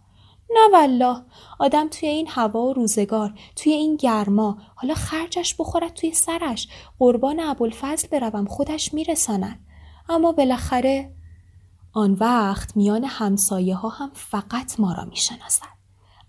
نه 0.50 0.70
والله. 0.74 1.22
آدم 1.60 1.90
توی 1.90 2.10
این 2.10 2.28
هوا 2.30 2.62
و 2.62 2.74
روزگار 2.74 3.34
توی 3.56 3.74
این 3.74 3.96
گرما 3.96 4.58
حالا 4.76 4.94
خرجش 4.94 5.56
بخورد 5.60 5.94
توی 5.94 6.14
سرش. 6.14 6.68
قربان 7.00 7.40
ابوالفضل 7.40 8.08
بروم 8.08 8.46
خودش 8.46 8.94
میرساند. 8.94 9.66
اما 10.10 10.32
بالاخره 10.32 11.16
آن 11.94 12.14
وقت 12.14 12.78
میان 12.78 13.04
همسایه 13.04 13.76
ها 13.76 13.90
هم 13.90 14.12
فقط 14.14 14.80
ما 14.80 14.94
را 14.94 15.06
می‌شناسد. 15.06 15.74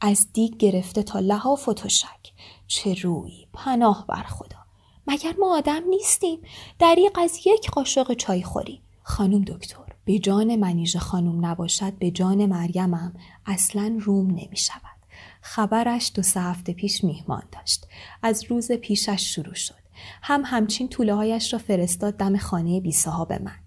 از 0.01 0.33
دیگ 0.33 0.57
گرفته 0.57 1.03
تا 1.03 1.19
لحاف 1.19 1.69
و 1.69 1.75
تشک 1.75 2.33
چه 2.67 2.95
روی 2.95 3.47
پناه 3.53 4.05
بر 4.09 4.23
خدا. 4.23 4.59
مگر 5.07 5.35
ما 5.41 5.57
آدم 5.57 5.83
نیستیم؟ 5.89 6.43
دریق 6.79 7.19
از 7.19 7.39
یک 7.47 7.71
قاشق 7.71 8.13
چای 8.13 8.43
خوری. 8.43 8.83
خانم 9.03 9.43
دکتر. 9.43 9.84
به 10.05 10.19
جان 10.19 10.57
منیژه 10.57 10.99
خانم 10.99 11.47
نباشد 11.47 11.93
به 11.93 12.11
جان 12.11 12.47
مریمم 12.47 13.15
اصلا 13.47 13.99
روم 14.01 14.27
نمی 14.27 14.57
شود. 14.57 14.81
خبرش 15.41 16.13
دو 16.15 16.23
سه 16.23 16.41
هفته 16.41 16.73
پیش 16.73 17.05
میهمان 17.05 17.43
داشت. 17.53 17.87
از 18.23 18.45
روز 18.45 18.73
پیشش 18.73 19.35
شروع 19.35 19.55
شد. 19.55 19.85
هم 20.23 20.43
همچین 20.45 20.89
طوله 20.89 21.15
هایش 21.15 21.53
را 21.53 21.59
فرستاد 21.59 22.17
دم 22.17 22.37
خانه 22.37 22.81
بی 22.81 22.95
به 23.29 23.39
من. 23.39 23.59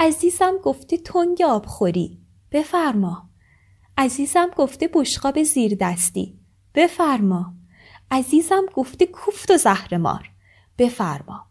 عزیزم 0.00 0.52
گفته 0.64 0.96
تنگ 0.96 1.42
آب 1.42 1.66
خوری. 1.66 2.18
بفرما. 2.52 3.28
عزیزم 3.98 4.50
گفته 4.56 4.90
بشقاب 4.94 5.42
زیر 5.42 5.76
دستی. 5.80 6.38
بفرما. 6.74 7.54
عزیزم 8.10 8.62
گفته 8.74 9.06
کوفت 9.06 9.50
و 9.50 9.56
زهر 9.56 9.96
مار. 9.96 10.30
بفرما. 10.78 11.46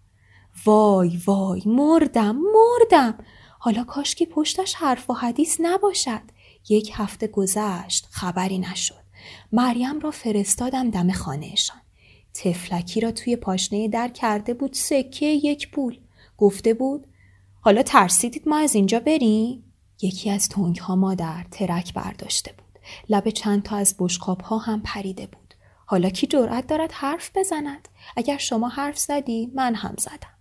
وای 0.65 1.19
وای 1.25 1.61
مردم 1.65 2.35
مردم 2.35 3.15
حالا 3.65 3.84
کاش 3.84 4.15
که 4.15 4.25
پشتش 4.25 4.73
حرف 4.73 5.10
و 5.10 5.13
حدیث 5.13 5.58
نباشد. 5.60 6.21
یک 6.69 6.91
هفته 6.93 7.28
گذشت 7.28 8.08
خبری 8.12 8.60
نشد. 8.60 9.04
مریم 9.51 9.99
را 9.99 10.12
فرستادم 10.12 10.89
دم 10.89 11.12
خانهشان 11.12 11.82
تفلکی 12.34 13.01
را 13.01 13.12
توی 13.12 13.36
پاشنه 13.36 13.88
در 13.88 14.08
کرده 14.08 14.54
بود 14.54 14.73
سکه 14.73 15.25
یک 15.25 15.71
پول. 15.71 15.99
گفته 16.38 16.73
بود 16.73 17.08
حالا 17.62 17.84
ترسیدید 17.84 18.47
ما 18.47 18.58
از 18.58 18.75
اینجا 18.75 18.99
بریم؟ 18.99 19.73
یکی 20.01 20.30
از 20.30 20.49
تنگ 20.49 20.78
ها 20.78 20.95
مادر 20.95 21.45
ترک 21.51 21.93
برداشته 21.93 22.54
بود. 22.58 22.80
لب 23.10 23.30
چند 23.30 23.63
تا 23.63 23.75
از 23.75 23.95
بشقاب 23.99 24.41
ها 24.41 24.58
هم 24.58 24.82
پریده 24.82 25.25
بود. 25.25 25.54
حالا 25.86 26.10
کی 26.10 26.28
جرأت 26.28 26.67
دارد 26.67 26.91
حرف 26.91 27.32
بزند؟ 27.36 27.88
اگر 28.17 28.38
شما 28.38 28.67
حرف 28.67 28.97
زدی 28.97 29.51
من 29.56 29.75
هم 29.75 29.95
زدم. 29.99 30.36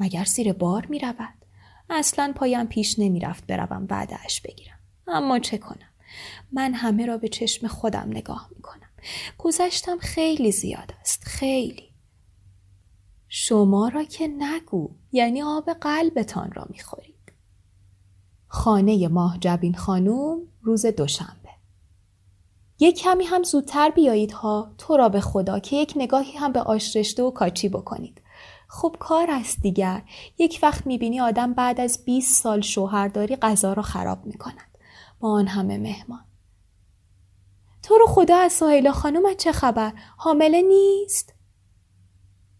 مگر 0.00 0.24
زیر 0.24 0.52
بار 0.52 0.86
می 0.86 0.98
رود 0.98 1.43
اصلا 1.90 2.32
پایم 2.36 2.66
پیش 2.66 2.98
نمی‌رفت 2.98 3.46
بروم 3.46 3.86
بعدش 3.86 4.40
بگیرم. 4.40 4.78
اما 5.06 5.38
چه 5.38 5.58
کنم؟ 5.58 5.88
من 6.52 6.74
همه 6.74 7.06
را 7.06 7.18
به 7.18 7.28
چشم 7.28 7.66
خودم 7.66 8.06
نگاه 8.10 8.48
می‌کنم. 8.56 8.90
گذشتم 9.38 9.98
خیلی 9.98 10.52
زیاد 10.52 10.94
است 11.00 11.24
خیلی. 11.24 11.90
شما 13.28 13.88
را 13.88 14.04
که 14.04 14.28
نگو 14.38 14.90
یعنی 15.12 15.42
آب 15.42 15.72
قلبتان 15.72 16.52
را 16.52 16.66
می‌خورید. 16.70 17.14
خانه 18.46 19.08
ماه 19.08 19.38
جبین 19.38 19.74
خانوم 19.74 20.42
روز 20.62 20.86
دوشنبه. 20.86 21.50
یک 22.80 22.98
کمی 22.98 23.24
هم 23.24 23.42
زودتر 23.42 23.90
بیایید 23.90 24.32
ها 24.32 24.74
تو 24.78 24.96
را 24.96 25.08
به 25.08 25.20
خدا 25.20 25.58
که 25.58 25.76
یک 25.76 25.92
نگاهی 25.96 26.32
هم 26.32 26.52
به 26.52 26.60
آش 26.60 26.96
رشته 26.96 27.22
و 27.22 27.30
کاچی 27.30 27.68
بکنید. 27.68 28.20
خب 28.68 28.96
کار 28.98 29.30
است 29.30 29.60
دیگر 29.60 30.02
یک 30.38 30.58
وقت 30.62 30.86
می‌بینی 30.86 31.20
آدم 31.20 31.52
بعد 31.52 31.80
از 31.80 32.04
20 32.04 32.42
سال 32.42 32.60
شوهرداری 32.60 33.36
غذا 33.36 33.72
را 33.72 33.82
خراب 33.82 34.26
می‌کند. 34.26 34.78
با 35.20 35.30
آن 35.32 35.46
همه 35.46 35.78
مهمان. 35.78 36.24
تو 37.82 37.98
رو 37.98 38.06
خدا 38.06 38.36
از 38.36 38.52
سهیلا 38.52 38.92
خانومت 38.92 39.36
چه 39.36 39.52
خبر؟ 39.52 39.92
حامله 40.16 40.62
نیست؟ 40.62 41.34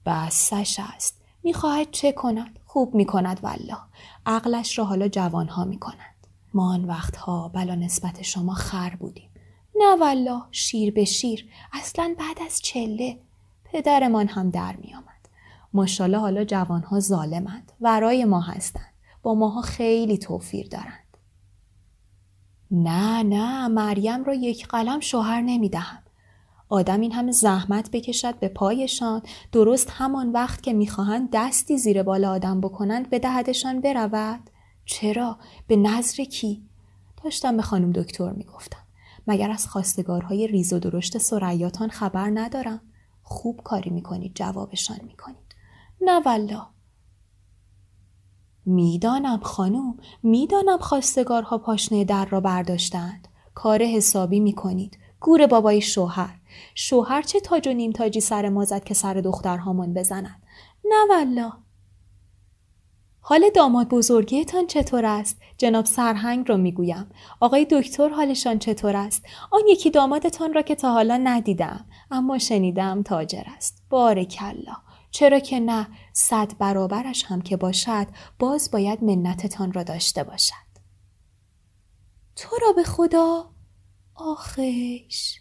بسش 0.07 0.81
است. 0.95 1.21
می‌خواهد 1.43 1.90
چه 1.90 2.12
کند؟ 2.12 2.59
خوب 2.67 2.95
می‌کند 2.95 3.40
والله. 3.43 3.79
عقلش 4.27 4.79
را 4.79 4.85
حالا 4.85 5.09
جوانها 5.09 5.64
می‌کند 5.64 6.14
ما 6.55 6.73
آن 6.73 6.85
وقتها 6.85 7.49
بلا 7.49 7.75
نسبت 7.75 8.23
شما 8.23 8.55
خر 8.55 8.90
بودیم. 8.90 9.31
نه 9.77 9.97
والله 10.01 10.43
شیر 10.51 10.95
به 10.95 11.05
شیر. 11.05 11.51
اصلا 11.73 12.14
بعد 12.19 12.38
از 12.47 12.61
چله. 12.61 13.19
پدرمان 13.64 14.29
هم 14.29 14.51
در 14.51 14.77
میآمد. 14.77 15.13
ماشاءالله 15.75 16.19
حالا 16.19 16.45
جوانها 16.45 17.01
ظالمند. 17.01 17.73
ورای 17.81 18.25
ما 18.25 18.41
هستند 18.41 18.95
با 19.23 19.35
ماها 19.35 19.63
خیلی 19.63 20.19
توفیر 20.19 20.69
دارند. 20.69 21.17
نه 22.71 23.23
نه 23.23 23.69
مریم 23.69 24.25
را 24.25 24.35
یک 24.35 24.67
قلم 24.67 25.01
شوهر 25.01 25.41
نمی‌دهم. 25.41 25.99
آدم 26.69 27.01
این 27.01 27.13
همه 27.13 27.33
زحمت 27.33 27.91
بکشد 27.91 28.39
به 28.39 28.49
پایشان. 28.49 29.23
درست 29.53 29.91
همان 29.91 30.33
وقت 30.33 30.63
که 30.63 30.73
می‌خواهند 30.73 31.29
دستی 31.33 31.79
زیر 31.79 32.03
بال 32.03 32.25
آدم 32.25 32.61
بکنند 32.61 33.11
به 33.11 33.19
دهدشان 33.19 33.81
برود. 33.81 34.51
چرا؟ 34.85 35.39
به 35.67 35.77
نظر 35.77 36.25
کی؟ 36.25 36.63
داشتم 37.25 37.57
به 37.57 37.63
خانم 37.63 37.93
دکتر 37.93 38.31
می‌گفتم. 38.31 38.79
مگر 39.27 39.51
از 39.51 39.67
خواستگارهای 39.67 40.47
ریز 40.47 40.73
و 40.73 40.79
درشت 40.79 41.19
سریاتان 41.19 41.89
خبر 41.89 42.31
ندارم؟ 42.35 42.81
خوب 43.23 43.61
کاری 43.65 43.91
می‌کنید 43.91 44.35
جوابشان 44.35 44.99
می‌کنید. 45.07 45.44
نه 46.05 46.21
والا 46.21 46.67
می‌دانم 48.67 49.40
خانم 49.43 49.95
می‌دانم 50.23 50.79
خواستگارها 50.79 51.59
پاشنه 51.59 52.05
در 52.05 52.25
را 52.25 52.40
برداشتند 52.40 53.29
کار 53.55 53.83
حسابی 53.83 54.40
می‌کنید 54.40 54.99
گور 55.21 55.47
بابای 55.47 55.81
شوهر 55.81 56.40
شوهر 56.75 57.23
چه 57.23 57.40
تاج 57.40 57.69
و 57.69 57.73
نیم 57.73 57.93
تاجی 57.93 58.21
سر 58.21 58.49
ما 58.49 58.64
زد 58.64 58.85
که 58.85 58.95
سر 58.95 59.14
دخترهامان 59.14 59.95
بزند 59.95 60.43
نه 60.85 61.07
والا 61.09 61.53
حال 63.27 63.51
داماد 63.55 63.88
بزرگیتان 63.88 64.67
چطور 64.67 65.07
است؟ 65.07 65.40
جناب 65.59 65.85
سرهنگ 65.85 66.49
را 66.49 66.57
می‌گویم. 66.57 67.07
آقای 67.40 67.67
دکتر 67.71 68.09
حالشان 68.09 68.59
چطور 68.59 68.97
است؟ 68.97 69.23
آن 69.51 69.61
یکی 69.69 69.90
دامادتان 69.90 70.55
را 70.55 70.62
که 70.62 70.75
تا 70.75 70.93
حالا 70.93 71.17
ندیدم. 71.17 71.85
اما 72.11 72.38
شنیدم 72.38 73.03
تاجر 73.03 73.43
است. 73.57 73.83
بارکلا. 73.90 74.77
چرا 75.14 75.38
که 75.38 75.61
نه 75.61 75.88
صد 76.12 76.59
برابرش 76.59 77.24
هم 77.24 77.42
که 77.42 77.57
باشد 77.57 78.07
باز 78.38 78.70
باید 78.70 79.05
منتتان 79.05 79.72
را 79.72 79.83
داشته 79.83 80.24
باشد. 80.24 80.55
تو 82.37 82.57
را 82.62 82.72
به 82.72 82.83
خدا؟ 82.83 83.50
آخش! 84.14 85.40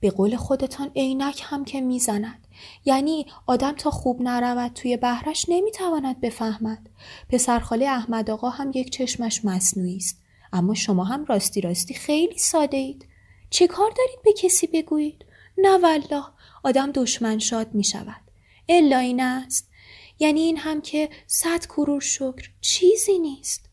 به 0.00 0.10
قول 0.10 0.36
خودتان 0.36 0.90
عینک 0.96 1.42
هم 1.44 1.64
که 1.64 1.80
می‌زند. 1.80 2.46
یعنی 2.84 3.26
آدم 3.46 3.72
تا 3.72 3.90
خوب 3.90 4.22
نرود 4.22 4.72
توی 4.72 4.96
بهرش 4.96 5.46
نمی‌تواند 5.48 6.20
بفهمد. 6.20 6.90
پسرخاله 7.28 7.86
احمد 7.86 8.30
آقا 8.30 8.48
هم 8.48 8.70
یک 8.74 8.90
چشمش 8.90 9.44
مصنوعی 9.44 9.96
است. 9.96 10.22
اما 10.52 10.74
شما 10.74 11.04
هم 11.04 11.24
راستی 11.24 11.60
راستی 11.60 11.94
خیلی 11.94 12.38
ساده 12.38 12.76
اید. 12.76 13.08
چه 13.50 13.66
کار 13.66 13.90
دارید 13.90 14.22
به 14.24 14.32
کسی 14.32 14.66
بگویید؟ 14.66 15.24
نه 15.58 15.78
والله 15.78 16.24
آدم 16.64 16.92
دشمن 16.92 17.38
شاد 17.38 17.74
می 17.74 17.84
شود 17.84 18.25
الا 18.68 18.98
این 18.98 19.20
است. 19.20 19.70
یعنی 20.18 20.40
این 20.40 20.56
هم 20.56 20.80
که 20.80 21.10
صد 21.26 21.66
کرور 21.66 22.00
شکر 22.00 22.50
چیزی 22.60 23.18
نیست. 23.18 23.70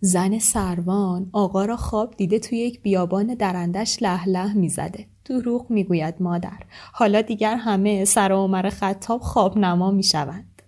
زن 0.00 0.38
سروان 0.38 1.30
آقا 1.32 1.64
را 1.64 1.76
خواب 1.76 2.16
دیده 2.16 2.38
توی 2.38 2.58
یک 2.58 2.82
بیابان 2.82 3.34
درندش 3.34 4.02
له 4.02 4.28
له 4.28 4.52
می‌زده. 4.52 5.08
دروغ 5.24 5.70
می‌گوید 5.70 6.22
مادر. 6.22 6.62
حالا 6.92 7.22
دیگر 7.22 7.56
همه 7.56 8.04
سر 8.04 8.32
عمر 8.32 8.70
خطاب 8.70 9.20
خواب 9.20 9.58
نما 9.58 9.90
می‌شوند. 9.90 10.62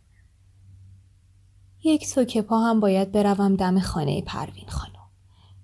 یک 1.84 2.08
توکه 2.08 2.42
پا 2.42 2.58
هم 2.58 2.80
باید 2.80 3.12
بروم 3.12 3.56
دم 3.56 3.80
خانه 3.80 4.22
پروین 4.22 4.68
خانم. 4.68 4.92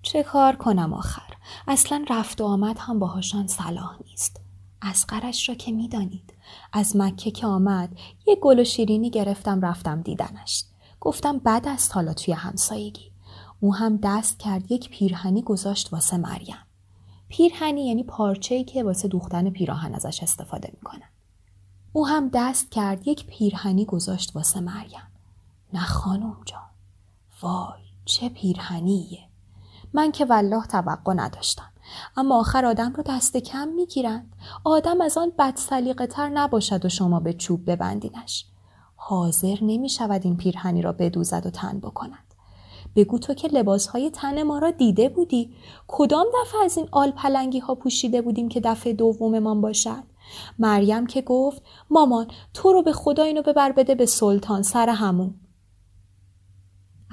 چه 0.01 0.23
کار 0.23 0.55
کنم 0.55 0.93
آخر؟ 0.93 1.33
اصلا 1.67 2.05
رفت 2.09 2.41
و 2.41 2.45
آمد 2.45 2.77
هم 2.79 2.99
باهاشان 2.99 3.47
صلاح 3.47 3.97
نیست. 4.05 4.41
اسقرش 4.81 5.49
را 5.49 5.55
که 5.55 5.71
می‌دانید. 5.71 6.32
از 6.75 6.95
مکه 6.95 7.31
که 7.31 7.47
آمد 7.47 7.89
یه 8.27 8.35
گل 8.35 8.59
و 8.59 8.63
شیرینی 8.63 9.09
گرفتم 9.09 9.61
رفتم 9.61 10.01
دیدنش. 10.01 10.65
گفتم 10.99 11.37
بد 11.37 11.63
است 11.67 11.95
حالا 11.95 12.13
توی 12.13 12.33
همسایگی. 12.33 13.11
او 13.59 13.75
هم 13.75 13.99
دست 14.03 14.39
کرد 14.39 14.71
یک 14.71 14.89
پیرهنی 14.89 15.41
گذاشت 15.41 15.93
واسه 15.93 16.17
مریم. 16.17 16.57
پیرهنی 17.29 17.87
یعنی 17.87 18.03
پارچه‌ای 18.03 18.63
که 18.63 18.83
واسه 18.83 19.07
دوختن 19.07 19.49
پیراهن 19.49 19.95
ازش 19.95 20.23
استفاده 20.23 20.69
می‌کنن. 20.73 21.09
او 21.93 22.07
هم 22.07 22.29
دست 22.33 22.71
کرد 22.71 23.07
یک 23.07 23.25
پیرهنی 23.25 23.85
گذاشت 23.85 24.35
واسه 24.35 24.59
مریم. 24.59 25.07
نه 25.73 25.85
خانم 25.85 26.37
جان. 26.45 26.69
وای 27.41 27.83
چه 28.05 28.29
پیرهنیه. 28.29 29.19
من 29.93 30.11
که 30.11 30.25
والله 30.25 30.65
توقع 30.65 31.13
نداشتم. 31.13 31.72
اما 32.17 32.39
آخر 32.39 32.65
آدم 32.65 32.93
رو 32.93 33.03
دست 33.03 33.37
کم 33.37 33.67
می‌گیرند. 33.67 34.35
آدم 34.63 35.01
از 35.01 35.17
آن 35.17 35.31
بد 35.39 35.55
تر 36.09 36.29
نباشد 36.29 36.85
و 36.85 36.89
شما 36.89 37.19
به 37.19 37.33
چوب 37.33 37.71
ببندینش. 37.71 38.45
حاضر 38.95 39.57
نمی 39.61 39.89
شود 39.89 40.21
این 40.23 40.37
پیرهنی 40.37 40.81
را 40.81 40.91
بدوزد 40.91 41.45
و 41.45 41.49
تن 41.49 41.79
بکند. 41.79 42.33
بگو 42.95 43.19
تو 43.19 43.33
که 43.33 43.47
لباسهای 43.47 44.09
تن 44.09 44.43
ما 44.43 44.59
را 44.59 44.71
دیده 44.71 45.09
بودی. 45.09 45.55
کدام 45.87 46.25
دفعه 46.41 46.63
از 46.63 46.77
این 46.77 46.87
آل 46.91 47.11
پلنگی 47.11 47.59
ها 47.59 47.75
پوشیده 47.75 48.21
بودیم 48.21 48.49
که 48.49 48.59
دفعه 48.59 48.93
دوممان 48.93 49.61
باشد؟ 49.61 50.03
مریم 50.59 51.05
که 51.05 51.21
گفت 51.21 51.61
مامان 51.89 52.27
تو 52.53 52.73
رو 52.73 52.81
به 52.81 52.93
خدا 52.93 53.23
اینو 53.23 53.41
ببر 53.41 53.71
بده 53.71 53.95
به 53.95 54.05
سلطان 54.05 54.61
سر 54.61 54.89
همون. 54.89 55.33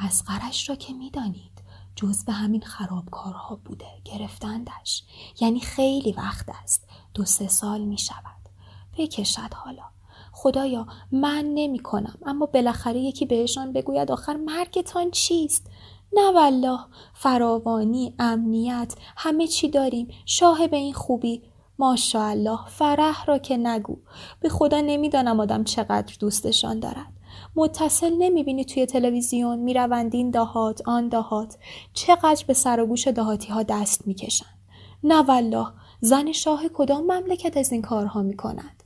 از 0.09 0.25
قرش 0.25 0.69
را 0.69 0.77
که 0.77 0.93
می‌دانید 0.93 1.50
جز 2.01 2.25
به 2.25 2.33
همین 2.33 2.61
خرابکارها 2.61 3.57
بوده 3.65 3.87
گرفتندش. 4.05 5.05
یعنی 5.41 5.61
خیلی 5.61 6.13
وقت 6.13 6.49
است 6.63 6.89
دو 7.15 7.25
سه 7.25 7.49
سال 7.49 7.81
می 7.81 7.99
شود 7.99 8.41
بکشد 8.99 9.55
حالا. 9.55 9.83
خدایا 10.33 10.87
من 11.13 11.51
نمی 11.55 11.79
کنم 11.79 12.19
اما 12.27 12.47
بالاخره 12.47 13.01
یکی 13.01 13.27
بهشان 13.27 13.73
بگوید 13.73 14.13
آخر 14.13 14.37
مرگتان 14.37 15.11
چیست؟ 15.11 15.71
نه 16.13 16.33
والله 16.35 16.81
فراوانی 17.15 18.15
امنیت 18.19 18.95
همه 19.17 19.47
چی 19.47 19.69
داریم. 19.69 20.09
شاه 20.27 20.67
به 20.67 20.77
این 20.77 20.93
خوبی 20.95 21.43
ماشاءالله 21.79 22.59
فرح 22.69 23.25
را 23.25 23.39
که 23.39 23.57
نگو. 23.57 23.97
به 24.41 24.49
خدا 24.49 24.81
نمی‌دانم 24.81 25.41
آدم 25.41 25.65
چقدر 25.65 26.17
دوستشان 26.21 26.81
دارد. 26.81 27.20
متصل 27.57 28.13
نمی‌بینی 28.19 28.65
توی 28.65 28.87
تلویزیون 28.87 29.59
می‌روند 29.59 30.15
این 30.15 30.31
دهات 30.31 30.89
آن 30.89 31.09
دهات. 31.09 31.59
چقدر 31.93 32.45
به 32.47 32.55
سر 32.55 32.81
و 32.81 32.87
گوش 32.87 33.09
دهاتی 33.09 33.49
ها 33.49 33.63
دست 33.63 34.07
می‌کشند. 34.07 34.59
نه 35.05 35.23
والله 35.23 35.67
زن 36.01 36.33
شاه 36.33 36.63
کدام 36.75 37.03
مملکت 37.13 37.57
از 37.57 37.73
این 37.73 37.83
کارها 37.83 38.23
می‌کند؟ 38.23 38.83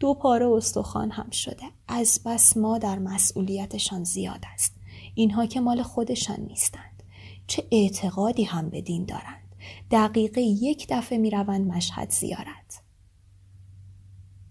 دو 0.00 0.14
پاره 0.14 0.46
استخوان 0.46 1.10
هم 1.10 1.30
شده. 1.30 1.64
از 1.88 2.20
بس 2.26 2.56
ما 2.56 2.78
در 2.78 2.98
مسئولیتشان 2.98 4.04
زیاد 4.04 4.44
است. 4.54 4.74
اینها 5.14 5.46
که 5.46 5.60
مال 5.60 5.82
خودشان 5.82 6.40
نیستند. 6.40 7.02
چه 7.46 7.64
اعتقادی 7.72 8.44
هم 8.44 8.70
به 8.70 8.80
دین 8.80 9.04
دارند. 9.04 9.54
دقیقه 9.90 10.40
یک 10.40 10.86
دفعه 10.90 11.18
می‌روند 11.18 11.72
مشهد 11.72 12.10
زیارت. 12.10 12.82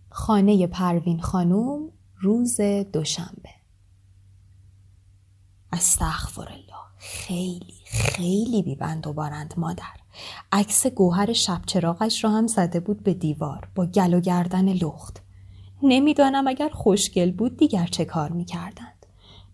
خانه 0.10 0.68
پروین 0.68 1.22
خانوم 1.22 1.90
روز 2.24 2.62
دوشنبه. 2.94 3.50
استغفر 5.74 6.42
الله 6.42 6.84
خیلی 6.98 7.74
خیلی 7.86 8.64
بیبند 8.64 9.08
و 9.08 9.14
بارند 9.14 9.54
مادر. 9.58 9.94
عکس 10.52 10.88
گوهر 10.88 11.34
شب 11.34 11.62
چراغش 11.66 12.24
را 12.24 12.30
هم 12.30 12.48
زده 12.48 12.80
بود 12.80 13.04
به 13.04 13.14
دیوار 13.14 13.68
با 13.76 13.86
گل 13.86 14.14
و 14.14 14.20
گردن 14.20 14.70
لخت. 14.74 15.22
نمی‌دانم 15.84 16.48
اگر 16.48 16.70
خوشگل 16.70 17.32
بود 17.32 17.58
دیگر 17.58 17.88
چه 17.88 18.06
کار 18.06 18.32
می‌کردند. 18.32 19.06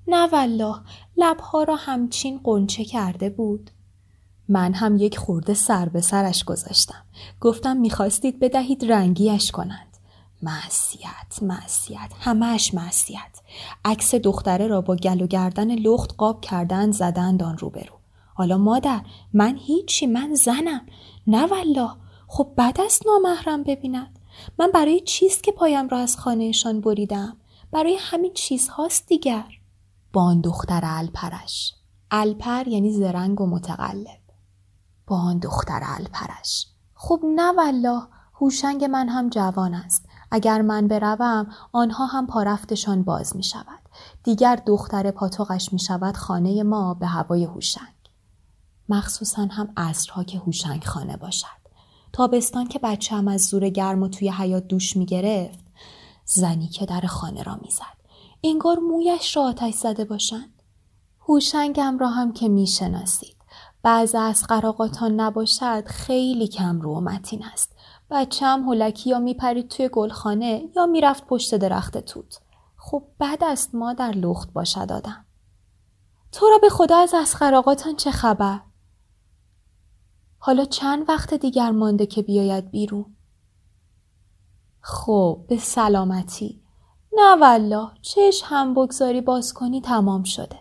نه 0.08 0.28
والله 0.32 0.76
لبها 1.18 1.64
را 1.64 1.76
همچین 1.76 2.40
قنچه 2.44 2.86
کرده 2.86 3.30
بود. 3.30 3.72
من 4.48 4.74
هم 4.74 4.98
یک 4.98 5.18
خورده 5.18 5.54
سر 5.54 5.90
به 5.90 6.02
سرش 6.02 6.44
گذاشتم. 6.44 7.06
گفتم 7.42 7.78
می‌خواستید 7.78 8.40
بدهید 8.40 8.92
رنگیش 8.92 9.52
کنند 9.52 9.89
معصیت 10.42 11.44
معصیت 11.44 12.12
همش 12.20 12.74
معصیت. 12.74 13.40
عکس 13.86 14.16
دختره 14.16 14.68
را 14.68 14.82
با 14.82 14.96
گل 14.96 15.22
و 15.22 15.28
گردن 15.28 15.76
لخت 15.76 16.16
قاب 16.18 16.42
کردن 16.42 16.92
زدند 16.92 17.44
آن 17.44 17.58
روبرو. 17.58 18.00
حالا 18.34 18.58
مادر 18.58 19.02
من 19.34 19.58
هیچی 19.58 20.08
من 20.08 20.34
زنم. 20.34 20.82
نه 21.28 21.48
والله. 21.48 21.92
خب 22.28 22.54
بد 22.58 22.78
است 22.86 23.04
نامحرم 23.08 23.64
ببیند. 23.64 24.20
من 24.60 24.72
برای 24.72 25.00
چیست 25.00 25.44
که 25.44 25.52
پایم 25.52 25.88
را 25.88 25.98
از 25.98 26.18
خانهشان 26.18 26.82
بریدم؟ 26.82 27.38
برای 27.72 27.98
همین 28.00 28.34
چیزهاست 28.34 29.08
دیگر. 29.08 29.46
با 30.14 30.24
آن 30.24 30.42
دختر 30.42 30.82
الپرش. 30.84 31.76
الپر 32.12 32.68
یعنی 32.68 32.92
زرنگ 32.92 33.42
و 33.42 33.46
متقلب. 33.46 34.20
با 35.08 35.18
آن 35.18 35.40
دختر 35.40 35.82
الپرش. 35.84 36.68
خب 36.94 37.20
نه 37.36 37.54
والله. 37.58 38.02
هوشنگ 38.34 38.84
من 38.84 39.10
هم 39.10 39.30
جوان 39.30 39.74
است. 39.74 40.09
اگر 40.32 40.62
من 40.62 40.88
بروم 40.88 41.48
آنها 41.72 42.06
هم 42.06 42.28
پارفتشان 42.28 43.04
باز 43.04 43.36
می 43.36 43.44
شود. 43.44 43.80
دیگر 44.24 44.56
دختر 44.56 45.12
پاتوقش 45.12 45.74
می 45.74 45.80
شود 45.80 46.18
خانه 46.18 46.64
ما 46.64 46.94
به 46.94 47.08
هوای 47.08 47.44
هوشنگ. 47.44 47.94
مخصوصا 48.90 49.42
هم 49.42 49.74
عصرها 49.78 50.24
که 50.24 50.38
هوشنگ 50.38 50.84
خانه 50.84 51.18
باشد. 51.18 51.60
تابستان 52.14 52.68
که 52.68 52.80
بچه 52.80 53.16
هم 53.16 53.28
از 53.28 53.42
زور 53.42 53.70
گرم 53.70 54.04
و 54.04 54.08
توی 54.08 54.30
حیات 54.30 54.68
دوش 54.68 54.98
می 54.98 55.06
گرفت. 55.06 55.60
زنی 56.26 56.68
که 56.68 56.86
در 56.86 57.02
خانه 57.02 57.44
را 57.44 57.56
می 57.62 57.70
زد. 57.72 58.00
انگار 58.44 58.80
مویش 58.80 59.38
را 59.38 59.44
آتش 59.44 59.74
زده 59.74 60.06
باشند. 60.06 60.62
هوشنگم 61.28 61.98
را 61.98 62.10
هم 62.10 62.34
که 62.34 62.50
می 62.50 62.68
شناسید. 62.68 63.36
بعض 63.84 64.16
از 64.16 64.44
قراقاتان 64.44 65.20
نباشد 65.20 65.84
خیلی 65.86 66.48
کم 66.48 66.82
رو 66.82 67.02
متین 67.02 67.44
است. 67.54 67.72
بچم 68.12 68.70
هلکی 68.70 69.10
یا 69.10 69.20
میپرید 69.20 69.68
توی 69.68 69.90
گلخانه 69.94 70.70
یا 70.76 70.86
می‌رفت 70.86 71.28
پشت 71.28 71.56
درخت 71.56 71.98
توت. 71.98 72.42
خب 72.78 73.04
بد 73.20 73.44
است 73.44 73.76
ما 73.76 73.94
در 73.94 74.12
لخت 74.12 74.54
باشد 74.54 74.92
آدم. 74.92 75.26
تو 76.32 76.50
را 76.50 76.58
به 76.58 76.70
خدا 76.70 76.98
از 76.98 77.14
اسخراقاتان 77.14 77.96
چه 77.96 78.12
خبر؟ 78.12 78.60
حالا 80.38 80.66
چند 80.66 81.10
وقت 81.10 81.34
دیگر 81.34 81.72
مانده 81.72 82.06
که 82.06 82.22
بیاید 82.22 82.72
بیرون؟ 82.72 83.16
خب 84.82 85.46
به 85.48 85.58
سلامتی. 85.58 86.62
نه 87.14 87.36
والله 87.42 87.90
چش 88.02 88.42
هم 88.46 88.74
بگذاری 88.74 89.22
باز 89.22 89.54
کنی 89.54 89.82
تمام 89.82 90.24
شده. 90.24 90.60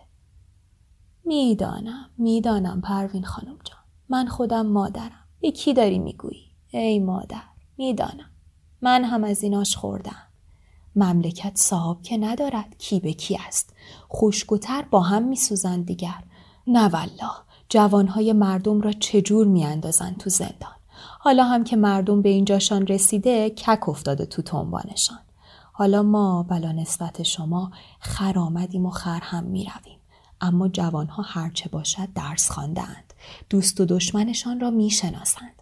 می‌دانم 1.25 2.09
می‌دانم 2.17 2.81
پروین 2.81 3.25
خانم 3.25 3.57
جان. 3.63 3.79
من 4.09 4.27
خودم 4.27 4.65
مادرم. 4.65 5.27
به 5.41 5.51
کی 5.51 5.73
داری 5.73 5.99
می‌گویی؟ 5.99 6.48
ای 6.71 6.99
مادر 6.99 7.41
می‌دانم. 7.77 8.29
من 8.81 9.03
هم 9.03 9.23
از 9.23 9.43
ایناش 9.43 9.75
خوردم. 9.75 10.27
مملکت 10.95 11.51
صاحب 11.55 12.01
که 12.01 12.17
ندارد 12.17 12.75
کی 12.77 12.99
به 12.99 13.13
کی 13.13 13.37
است. 13.47 13.73
خوشگوتر 14.07 14.81
با 14.81 15.01
هم 15.01 15.23
میسوزند 15.23 15.85
دیگر. 15.85 16.23
نه 16.67 16.89
والله 16.89 17.31
جوانهای 17.69 18.33
مردم 18.33 18.81
را 18.81 18.91
چجور 18.91 19.47
میاندازند 19.47 20.17
تو 20.17 20.29
زندان؟ 20.29 20.75
حالا 21.19 21.43
هم 21.43 21.63
که 21.63 21.75
مردم 21.75 22.21
به 22.21 22.29
اینجاشان 22.29 22.87
رسیده 22.87 23.49
کک 23.49 23.89
افتاده 23.89 24.25
تو 24.25 24.41
تنبانشان. 24.41 25.19
حالا 25.73 26.03
ما 26.03 26.43
بلا 26.43 26.71
نسبت 26.71 27.23
شما 27.23 27.71
خر 27.99 28.39
آمدیم 28.39 28.85
و 28.85 28.89
خر 28.89 29.19
هم 29.19 29.43
می‌رویم. 29.43 29.99
اما 30.41 30.67
جوانها 30.67 31.23
هرچه 31.23 31.69
باشد 31.69 32.13
درس 32.15 32.51
خواندهاند. 32.51 33.13
دوست 33.49 33.81
و 33.81 33.85
دشمنشان 33.85 34.59
را 34.59 34.69
می‌شناسند. 34.69 35.58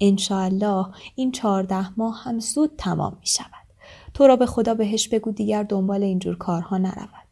انشاالله 0.00 0.86
این 1.14 1.32
چهارده 1.32 1.98
ماه 1.98 2.22
هم 2.22 2.40
زود 2.40 2.70
تمام 2.78 3.16
می 3.20 3.26
شود. 3.26 3.66
تو 4.14 4.26
را 4.26 4.36
به 4.36 4.46
خدا 4.46 4.74
بهش 4.74 5.08
بگو 5.08 5.30
دیگر 5.30 5.62
دنبال 5.62 6.02
اینجور 6.02 6.36
کارها 6.36 6.78
نرود. 6.78 7.26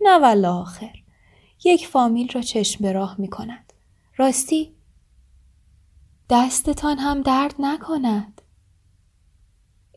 نه 0.00 0.18
والله 0.18 0.48
آخر. 0.48 0.94
یک 1.64 1.86
فامیل 1.86 2.32
را 2.32 2.42
چشم 2.42 2.82
به 2.82 2.92
راه 2.92 3.14
می 3.18 3.28
کند. 3.28 3.72
راستی 4.16 4.72
دستتان 6.30 6.98
هم 6.98 7.22
درد 7.22 7.54
نکند. 7.58 8.42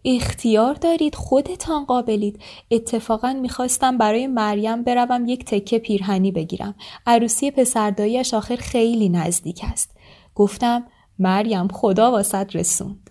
اختیار 0.06 0.74
دارید 0.74 1.16
خودتان 1.16 1.86
قابلید 1.86 2.42
اتفاقا 2.72 3.34
می‌خواستم 3.34 3.98
برای 3.98 4.28
مریم 4.28 4.84
بروم 4.84 5.28
یک 5.28 5.46
تکه 5.46 5.80
پیرهنی 5.80 6.32
بگیرم 6.32 6.76
عروسی 7.06 7.52
پسرداییش 7.52 8.34
آخر 8.34 8.56
خیلی 8.56 9.10
نزدیک 9.10 9.62
است 9.64 9.92
گفتم 10.36 10.84
مریم 11.22 11.68
خدا 11.68 12.12
واسط 12.12 12.56
رسوند. 12.56 13.10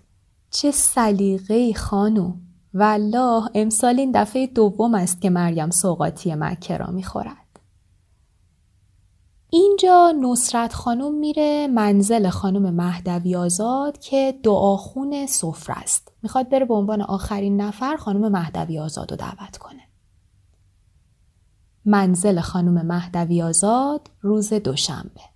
چه 0.51 0.71
سلیقه 0.71 1.75
خانوم 1.75 2.41
والله 2.75 3.51
امسال 3.55 3.99
این 3.99 4.13
دفعه 4.15 4.47
دوم 4.47 4.95
است 4.95 5.21
که 5.21 5.31
مریم 5.31 5.71
سوقاتی 5.71 6.35
مکه 6.35 6.77
را 6.77 6.87
می‌خورد. 6.87 7.61
اینجا 9.51 10.15
نصرت 10.23 10.73
خانم 10.73 11.15
میره 11.15 11.67
منزل 11.67 12.29
خانم 12.29 12.75
مهدوی 12.75 13.37
آزاد 13.37 13.99
که 13.99 14.39
دعاخون 14.43 15.27
سفره 15.27 15.79
است. 15.79 16.13
می‌خواد 16.23 16.49
بره 16.49 16.65
به 16.65 16.75
عنوان 16.75 17.03
آخرین 17.03 17.61
نفر 17.61 17.97
خانم 17.97 18.33
مهدوی 18.33 18.79
آزاد 18.79 19.11
رو 19.11 19.17
دعوت 19.17 19.57
کنه. 19.57 19.83
منزل 21.85 22.41
خانم 22.41 22.87
مهدوی 22.87 23.43
آزاد 23.43 24.11
روز 24.21 24.53
دوشنبه. 24.53 25.30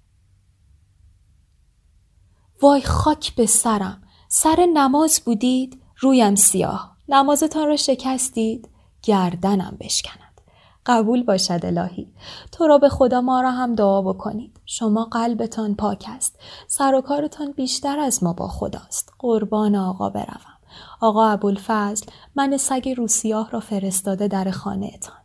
وای 2.63 2.83
خاک 2.83 3.35
به 3.35 3.47
سرم. 3.47 4.03
سر 4.29 4.67
نماز 4.75 5.21
بودید 5.25 5.83
رویم 6.01 6.35
سیاه. 6.35 6.97
نمازتان 7.09 7.69
را 7.69 7.77
شکستید 7.77 8.69
گردنم 9.03 9.77
بشکند. 9.81 10.41
قبول 10.87 11.23
باشد 11.23 11.61
الهی. 11.63 12.13
تو 12.53 12.67
را 12.67 12.79
به 12.79 12.89
خدا 12.89 13.21
ما 13.21 13.41
را 13.41 13.51
هم 13.51 13.75
دعا 13.75 14.03
بکنید. 14.03 14.61
شما 14.67 15.05
قلبتان 15.05 15.75
پاک 15.75 16.05
است. 16.09 16.39
سر 16.69 16.95
و 16.95 17.01
کارتان 17.01 17.53
بیشتر 17.53 17.99
از 17.99 18.23
ما 18.23 18.33
با 18.33 18.49
خداست. 18.49 19.13
قربان 19.19 19.75
آقا 19.77 20.11
بروم. 20.11 20.55
آقا 21.01 21.27
ابوالفضل 21.29 22.07
من 22.35 22.57
سگ 22.57 22.95
روسیاه 22.97 23.51
را 23.51 23.61
فرستاده 23.61 24.29
در 24.29 24.51
خانهتان. 24.51 25.17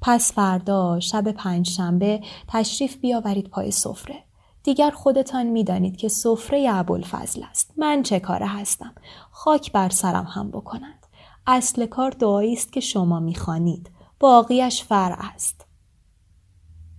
پس 0.00 0.32
فردا 0.32 1.00
شب 1.00 1.32
پنج 1.32 1.68
شنبه 1.68 2.20
تشریف 2.48 2.96
بیاورید 2.96 3.50
پای 3.50 3.70
سفره. 3.70 4.24
دیگر 4.64 4.90
خودتان 4.90 5.46
می‌دانید 5.46 5.96
که 5.96 6.08
سفره 6.08 6.66
ابوالفضل 6.70 7.42
است. 7.50 7.72
من 7.76 8.02
چه 8.02 8.20
کاره 8.20 8.46
هستم؟ 8.46 8.94
خاک 9.30 9.72
بر 9.72 9.88
سرم 9.88 10.24
هم 10.24 10.50
بکنند. 10.50 11.06
اصل 11.46 11.86
کار 11.86 12.10
دعایی 12.10 12.52
است 12.52 12.72
که 12.72 12.80
شما 12.80 13.20
می‌خوانید. 13.20 13.90
باقیش 14.20 14.82
فرع 14.82 15.16
است. 15.34 15.66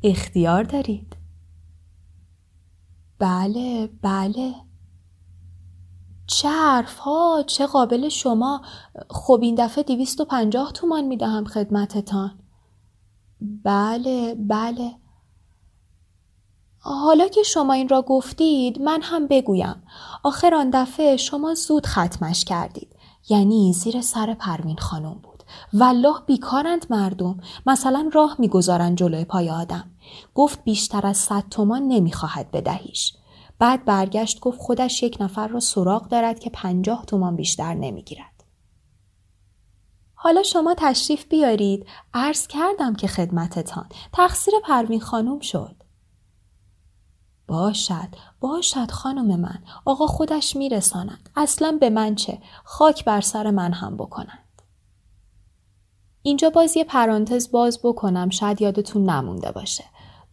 اختیار 0.03 0.63
دارید. 0.63 1.15
بله 3.19 3.89
بله. 4.01 4.55
چه 6.27 6.49
حرف 6.49 6.97
ها 6.97 7.43
چه 7.47 7.65
قابل 7.65 8.09
شما. 8.09 8.61
خب 9.09 9.39
این 9.41 9.55
دفعه 9.55 9.83
دیویست 9.83 10.21
و 10.21 10.25
پنجاه 10.25 10.71
تومان 10.71 11.03
می‌دهم 11.03 11.45
خدمتتان. 11.45 12.39
بله 13.63 14.35
بله. 14.35 15.02
حالا 16.85 17.27
که 17.27 17.43
شما 17.43 17.73
این 17.73 17.89
را 17.89 18.01
گفتید 18.01 18.81
من 18.81 19.01
هم 19.01 19.27
بگویم. 19.27 19.83
آخر 20.23 20.55
آن 20.55 20.69
دفعه 20.69 21.17
شما 21.17 21.53
زود 21.53 21.85
ختمش 21.85 22.45
کردید. 22.45 22.95
یعنی 23.29 23.73
زیر 23.73 24.01
سر 24.01 24.33
پروین 24.33 24.77
خانم 24.77 25.13
بود. 25.13 25.43
والله 25.73 26.15
بیکارند 26.25 26.85
مردم. 26.89 27.39
مثلا 27.65 28.09
راه 28.13 28.35
می‌گذارند 28.39 28.97
جلوی 28.97 29.25
پای 29.25 29.49
آدم. 29.49 29.91
گفت 30.35 30.63
بیشتر 30.63 31.07
از 31.07 31.17
صد 31.17 31.43
تومان 31.51 31.87
نمی‌خواهد 31.87 32.51
بدهیش. 32.51 33.13
بعد 33.59 33.85
برگشت 33.85 34.39
گفت 34.39 34.59
خودش 34.59 35.03
یک 35.03 35.17
نفر 35.19 35.47
را 35.47 35.59
سراغ 35.59 36.07
دارد 36.07 36.39
که 36.39 36.49
پنجاه 36.49 37.05
تومان 37.05 37.35
بیشتر 37.35 37.73
نمی‌گیرد. 37.73 38.43
حالا 40.15 40.43
شما 40.43 40.75
تشریف 40.77 41.25
بیارید. 41.25 41.85
عرض 42.13 42.47
کردم 42.47 42.95
که 42.95 43.07
خدمتتان. 43.07 43.89
تقصیر 44.13 44.53
پروین 44.63 45.01
خانم 45.01 45.39
شد. 45.39 45.82
باشد 47.47 48.09
باشد 48.39 48.91
خانم 48.91 49.39
من. 49.39 49.63
آقا 49.85 50.07
خودش 50.07 50.55
میرساند. 50.55 51.29
اصلا 51.35 51.77
به 51.81 51.89
من 51.89 52.15
چه؟ 52.15 52.39
خاک 52.63 53.05
بر 53.05 53.21
سر 53.21 53.51
من 53.51 53.73
هم 53.73 53.97
بکنند. 53.97 54.39
اینجا 56.21 56.49
باز 56.49 56.77
یه 56.77 56.83
پرانتز 56.83 57.51
باز 57.51 57.79
بکنم 57.83 58.29
شاید 58.29 58.61
یادتون 58.61 59.09
نمونده 59.09 59.51
باشه. 59.51 59.83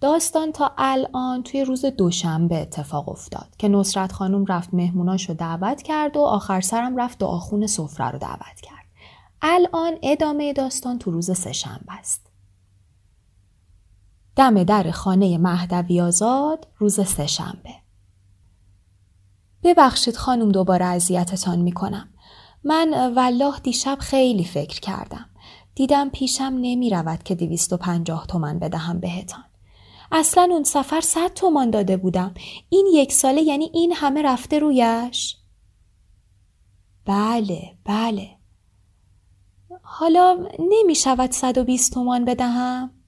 داستان 0.00 0.52
تا 0.52 0.72
الان 0.78 1.42
توی 1.42 1.64
روز 1.64 1.84
دوشنبه 1.84 2.61
اتفاق 2.61 3.08
افتاد 3.08 3.48
که 3.58 3.68
نصرت 3.68 4.12
خانم 4.12 4.44
رفت 4.44 4.74
مهموناش 4.74 5.28
رو 5.28 5.34
دعوت 5.34 5.82
کرد 5.82 6.16
و 6.16 6.20
آخر 6.20 6.61
سرم 6.61 6.96
رفت 6.96 7.18
دعاخون 7.18 7.66
سفره 7.66 8.11
رو 8.11 8.18
دعوت 8.18 8.61
کرد. 8.62 8.84
الان 9.42 9.92
ادامه 10.02 10.52
داستان 10.52 10.98
تو 10.98 11.11
روز 11.11 11.38
سهشنبه 11.38 11.92
است. 11.98 12.29
دم 14.41 14.64
در 14.64 14.91
خانه 14.91 15.38
مهدوی 15.38 16.01
آزاد 16.01 16.66
روز 16.78 17.01
سهشنبه 17.09 17.70
ببخشید 19.62 20.16
خانم 20.16 20.53
دوباره 20.53 20.84
اذیتتان 20.84 21.59
می‌کنم. 21.59 22.09
من 22.64 23.14
والله 23.14 23.59
دیشب 23.59 23.99
خیلی 24.01 24.45
فکر 24.45 24.80
کردم. 24.80 25.26
دیدم 25.74 26.11
پیشم 26.11 26.59
نمی 26.61 26.91
رود 26.91 27.22
که 27.22 27.34
دویست 27.34 27.72
و 27.72 27.76
پنجاه 27.76 28.26
تومن 28.26 28.59
بدهم 28.59 29.01
بهتان. 29.01 29.45
اصلا 30.12 30.49
اون 30.51 30.64
سفر 30.64 31.01
صد 31.01 31.34
تومان 31.34 31.70
داده 31.70 31.97
بودم. 31.97 32.34
این 32.68 32.86
یک 32.95 33.12
ساله 33.12 33.43
یعنی 33.43 33.70
این 33.74 33.93
همه 33.93 34.22
رفته 34.22 34.59
رویش؟ 34.59 35.36
بله 37.07 37.76
بله. 37.84 38.28
حالا 39.82 40.47
نمی 40.59 40.95
شود 40.95 41.30
صد 41.30 41.59
و 41.59 41.64
بیست 41.64 41.93
تومان 41.93 42.24
بدهم؟ 42.24 42.99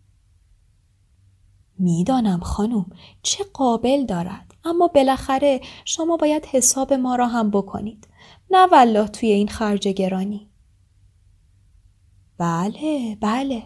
می‌دانم 1.83 2.41
خانم 2.41 2.87
چه 3.22 3.45
قابل 3.45 4.07
دارد. 4.07 4.55
اما 4.64 4.87
بالاخره 4.89 5.61
شما 5.85 6.16
باید 6.16 6.47
حساب 6.47 6.93
ما 6.93 7.16
را 7.16 7.26
هم 7.26 7.51
بکنید. 7.51 8.09
نه 8.51 8.66
والله 8.66 9.09
توی 9.09 9.30
این 9.30 9.49
خرج 9.49 9.89
گرانی. 9.89 10.49
بله 12.39 13.16
بله. 13.20 13.62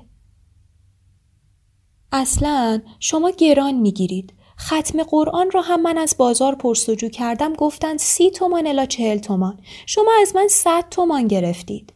اصلا 2.12 2.82
شما 3.00 3.30
گران 3.30 3.74
می‌گیرید. 3.74 4.32
ختم 4.60 5.02
قرآن 5.02 5.50
را 5.50 5.62
هم 5.62 5.82
من 5.82 5.98
از 5.98 6.14
بازار 6.18 6.54
پرسجو 6.54 7.08
کردم 7.08 7.52
گفتند 7.52 7.98
سی 7.98 8.30
تومان 8.30 8.66
الا 8.66 8.86
چهل 8.86 9.18
تومان. 9.18 9.60
شما 9.86 10.10
از 10.20 10.36
من 10.36 10.48
صد 10.50 10.88
تومان 10.90 11.28
گرفتید. 11.28 11.92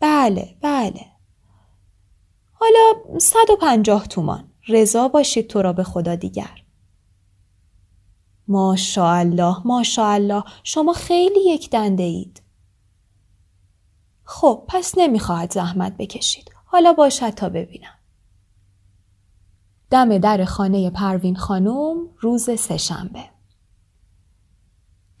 بله 0.00 0.56
بله. 0.60 1.06
حالا 2.52 3.18
صد 3.18 3.50
و 3.50 3.56
پنجاه 3.56 4.06
تومان. 4.06 4.53
رضا 4.68 5.08
باشید 5.08 5.48
تو 5.48 5.62
را 5.62 5.72
به 5.72 5.84
خدا 5.84 6.14
دیگر. 6.14 6.62
ماشاءالله 8.48 9.56
ماشاءالله 9.64 10.44
شما 10.64 10.92
خیلی 10.92 11.40
یک 11.40 11.70
دنده 11.70 12.02
اید. 12.02 12.42
خب 14.24 14.64
پس 14.68 14.94
نمی‌خواهد 14.96 15.52
زحمت 15.52 15.96
بکشید. 15.96 16.50
حالا 16.64 16.92
باشد 16.92 17.30
تا 17.30 17.48
ببینم. 17.48 17.98
دم 19.90 20.18
در 20.18 20.44
خانه 20.44 20.90
پروین 20.90 21.36
خانم 21.36 21.96
روز 22.20 22.50
سهشنبه 22.60 23.24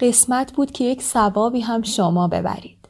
قسمت 0.00 0.52
بود 0.52 0.70
که 0.70 0.84
یک 0.84 1.02
ثوابی 1.02 1.60
هم 1.60 1.82
شما 1.82 2.28
ببرید. 2.28 2.88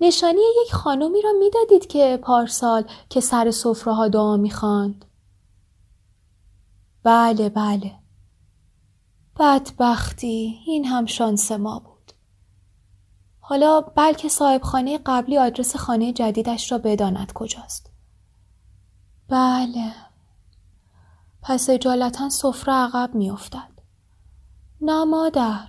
نشانی 0.00 0.40
یک 0.66 0.74
خانمی 0.74 1.22
را 1.22 1.32
می‌دادید 1.38 1.86
که 1.86 2.18
پارسال 2.22 2.84
که 3.08 3.20
سر 3.20 3.50
سفره 3.50 3.94
ها 3.94 4.08
دعا 4.08 4.36
می‌خواند. 4.36 5.04
بله 7.08 7.48
بله. 7.48 7.94
بدبختی 9.38 10.60
این 10.66 10.84
هم 10.84 11.06
شانس 11.06 11.52
ما 11.52 11.78
بود. 11.78 12.12
حالا 13.40 13.80
بلکه 13.80 14.28
صاحب 14.28 14.62
خانه 14.62 14.98
قبلی 15.06 15.38
آدرس 15.38 15.76
خانه 15.76 16.12
جدیدش 16.12 16.72
را 16.72 16.78
بداند 16.78 17.32
کجاست. 17.32 17.90
بله. 19.28 19.92
پس 21.42 21.70
اجالتا 21.70 22.28
سفره 22.28 22.74
عقب 22.74 23.14
میافتد. 23.14 23.72
نه 24.80 25.04
مادر. 25.04 25.68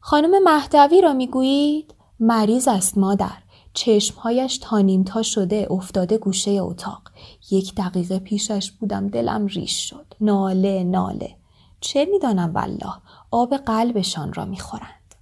خانم 0.00 0.42
مهدوی 0.44 1.00
را 1.00 1.12
می‌گویید؟ 1.12 1.94
مریض 2.20 2.68
است 2.68 2.98
مادر. 2.98 3.42
چشمهایش 3.74 4.58
تا 4.58 4.78
نیمتا 4.78 5.22
شده 5.22 5.66
افتاده 5.70 6.18
گوشه 6.18 6.50
اتاق. 6.50 7.02
یک 7.50 7.74
دقیقه 7.74 8.18
پیشش 8.18 8.70
بودم 8.70 9.08
دلم 9.08 9.46
ریش 9.46 9.88
شد 9.90 10.14
ناله 10.20 10.84
ناله 10.84 11.36
چه 11.80 12.04
می‌دانم 12.04 12.54
والله 12.54 12.94
آب 13.30 13.56
قلبشان 13.56 14.32
را 14.32 14.44
می‌خورند 14.44 15.14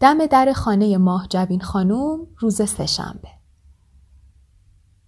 دم 0.00 0.26
در 0.26 0.52
خانه 0.52 0.96
ماه 0.96 1.26
جبین 1.28 1.60
خانوم 1.60 2.26
روز 2.38 2.62
سهشنبه 2.62 3.28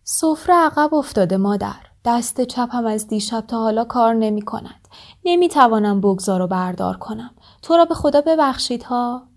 سفره 0.04 0.54
عقب 0.54 0.94
افتاده 0.94 1.36
مادر 1.36 1.86
دست 2.04 2.40
چپم 2.40 2.86
از 2.86 3.08
دیشب 3.08 3.40
تا 3.40 3.58
حالا 3.58 3.84
کار 3.84 4.14
نمی 4.14 4.42
کند. 4.42 4.88
نمی 5.24 5.48
توانم 5.48 6.00
بگذار 6.00 6.40
و 6.40 6.46
بردار 6.46 6.96
کنم. 6.96 7.34
تو 7.62 7.76
را 7.76 7.84
به 7.84 7.94
خدا 7.94 8.20
ببخشید 8.20 8.82
ها. 8.82 9.28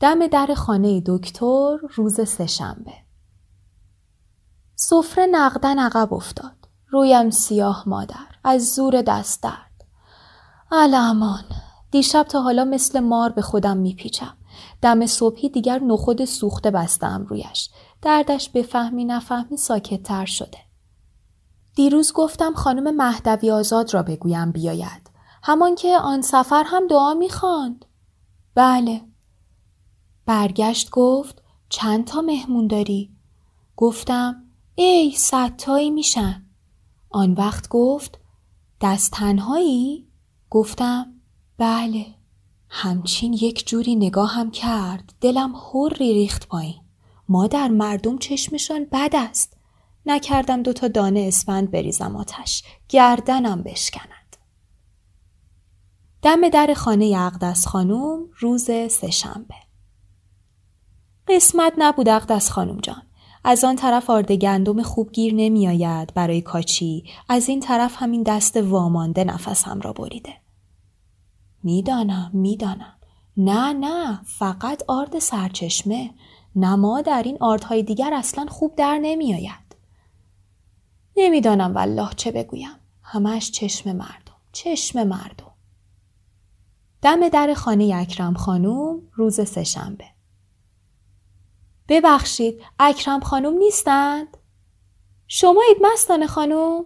دم 0.00 0.26
در 0.26 0.54
خانه 0.56 1.02
دکتر 1.06 1.76
روز 1.94 2.28
سهشنبه. 2.28 2.92
سفره 4.80 5.26
نقدن 5.26 5.78
عقب 5.78 6.14
افتاد. 6.14 6.68
رویم 6.88 7.30
سیاه 7.30 7.82
مادر. 7.86 8.26
از 8.44 8.74
زور 8.74 9.02
دست 9.02 9.42
درد. 9.42 9.84
الامان. 10.72 11.44
دیشب 11.90 12.22
تا 12.22 12.42
حالا 12.42 12.64
مثل 12.64 13.00
مار 13.00 13.30
به 13.30 13.42
خودم 13.42 13.76
میپیچم. 13.76 14.36
دم 14.82 15.06
صبحی 15.06 15.48
دیگر 15.48 15.78
نخود 15.78 16.24
سوخته 16.24 16.70
بستم 16.70 17.26
رویش. 17.28 17.70
دردش 18.02 18.48
به 18.48 18.62
فهمی 18.62 19.04
نفهمی 19.04 19.56
ساکت 19.56 20.02
تر 20.02 20.24
شده. 20.24 20.58
دیروز 21.74 22.12
گفتم 22.12 22.54
خانم 22.54 22.96
مهدوی 22.96 23.50
آزاد 23.50 23.94
را 23.94 24.02
بگویم 24.02 24.52
بیاید. 24.52 25.10
همان 25.42 25.74
که 25.74 25.98
آن 25.98 26.22
سفر 26.22 26.64
هم 26.66 26.86
دعا 26.86 27.14
می‌خواند. 27.14 27.84
بله. 28.54 29.00
برگشت 30.26 30.90
گفت 30.90 31.42
چند 31.68 32.04
تا 32.04 32.20
مهمون 32.20 32.66
داری؟ 32.66 33.10
گفتم 33.76 34.47
ای 34.80 35.12
ستایی 35.16 35.90
میشن 35.90 36.46
آن 37.10 37.32
وقت 37.32 37.68
گفت 37.68 38.18
دست 38.80 39.12
تنهایی؟ 39.12 40.08
گفتم 40.50 41.20
بله. 41.58 42.06
همچین 42.68 43.32
یک 43.32 43.68
جوری 43.68 43.96
نگاه 43.96 44.34
هم 44.34 44.50
کرد 44.50 45.14
دلم 45.20 45.52
هوری 45.54 46.12
ریخت 46.12 46.48
پایین. 46.48 46.80
مادر 47.28 47.68
مردم 47.68 48.18
چشمشان 48.18 48.84
بد 48.84 49.10
است. 49.12 49.56
نکردم 50.06 50.62
دوتا 50.62 50.88
دانه 50.88 51.20
اسفند 51.20 51.70
بریزم 51.70 52.16
آتش. 52.16 52.62
گردنم 52.88 53.62
بشکند. 53.62 54.36
دم 56.22 56.48
در 56.48 56.74
خانه 56.74 57.14
اقدس 57.18 57.66
خانوم 57.66 58.28
روز 58.38 58.64
سهشنبه. 58.90 59.54
قسمت 61.28 61.72
نبود 61.78 62.08
اقدس 62.08 62.50
خانوم 62.50 62.78
جان. 62.80 63.07
از 63.44 63.64
آن 63.64 63.76
طرف 63.76 64.10
آرد 64.10 64.32
گندم 64.32 64.82
خوب 64.82 65.12
گیر 65.12 65.34
نمی 65.34 65.68
آید 65.68 66.14
برای 66.14 66.40
کاچی. 66.40 67.04
از 67.28 67.48
این 67.48 67.60
طرف 67.60 67.96
همین 67.98 68.22
دست 68.22 68.56
وامانده 68.56 69.24
نفسم 69.24 69.80
را 69.80 69.92
بریده. 69.92 70.34
می‌دانم 71.62 72.30
می‌دانم. 72.34 72.94
نه 73.36 73.72
نه 73.72 74.20
فقط 74.24 74.82
آرد 74.88 75.18
سرچشمه. 75.18 76.10
نما 76.56 77.00
در 77.00 77.22
این 77.22 77.38
آردهای 77.40 77.82
دیگر 77.82 78.14
اصلا 78.14 78.46
خوب 78.46 78.76
در 78.76 78.98
نمیآید. 79.02 79.76
نمی‌دانم 81.16 81.74
والله 81.74 82.10
چه 82.16 82.30
بگویم. 82.30 82.76
همش 83.02 83.50
چشم 83.50 83.92
مردم 83.92 84.34
چشم 84.52 85.02
مردم. 85.02 85.52
دم 87.02 87.28
در 87.28 87.54
خانه 87.54 87.92
اکرم 87.94 88.34
خانوم 88.34 89.02
روز 89.12 89.48
سهشنبه. 89.48 90.04
ببخشید 91.88 92.62
اکرم 92.78 93.20
خانوم 93.20 93.54
نیستند؟ 93.54 94.36
شما 95.28 95.62
اید 95.68 95.76
مستانه 95.80 96.26
خانوم 96.26 96.84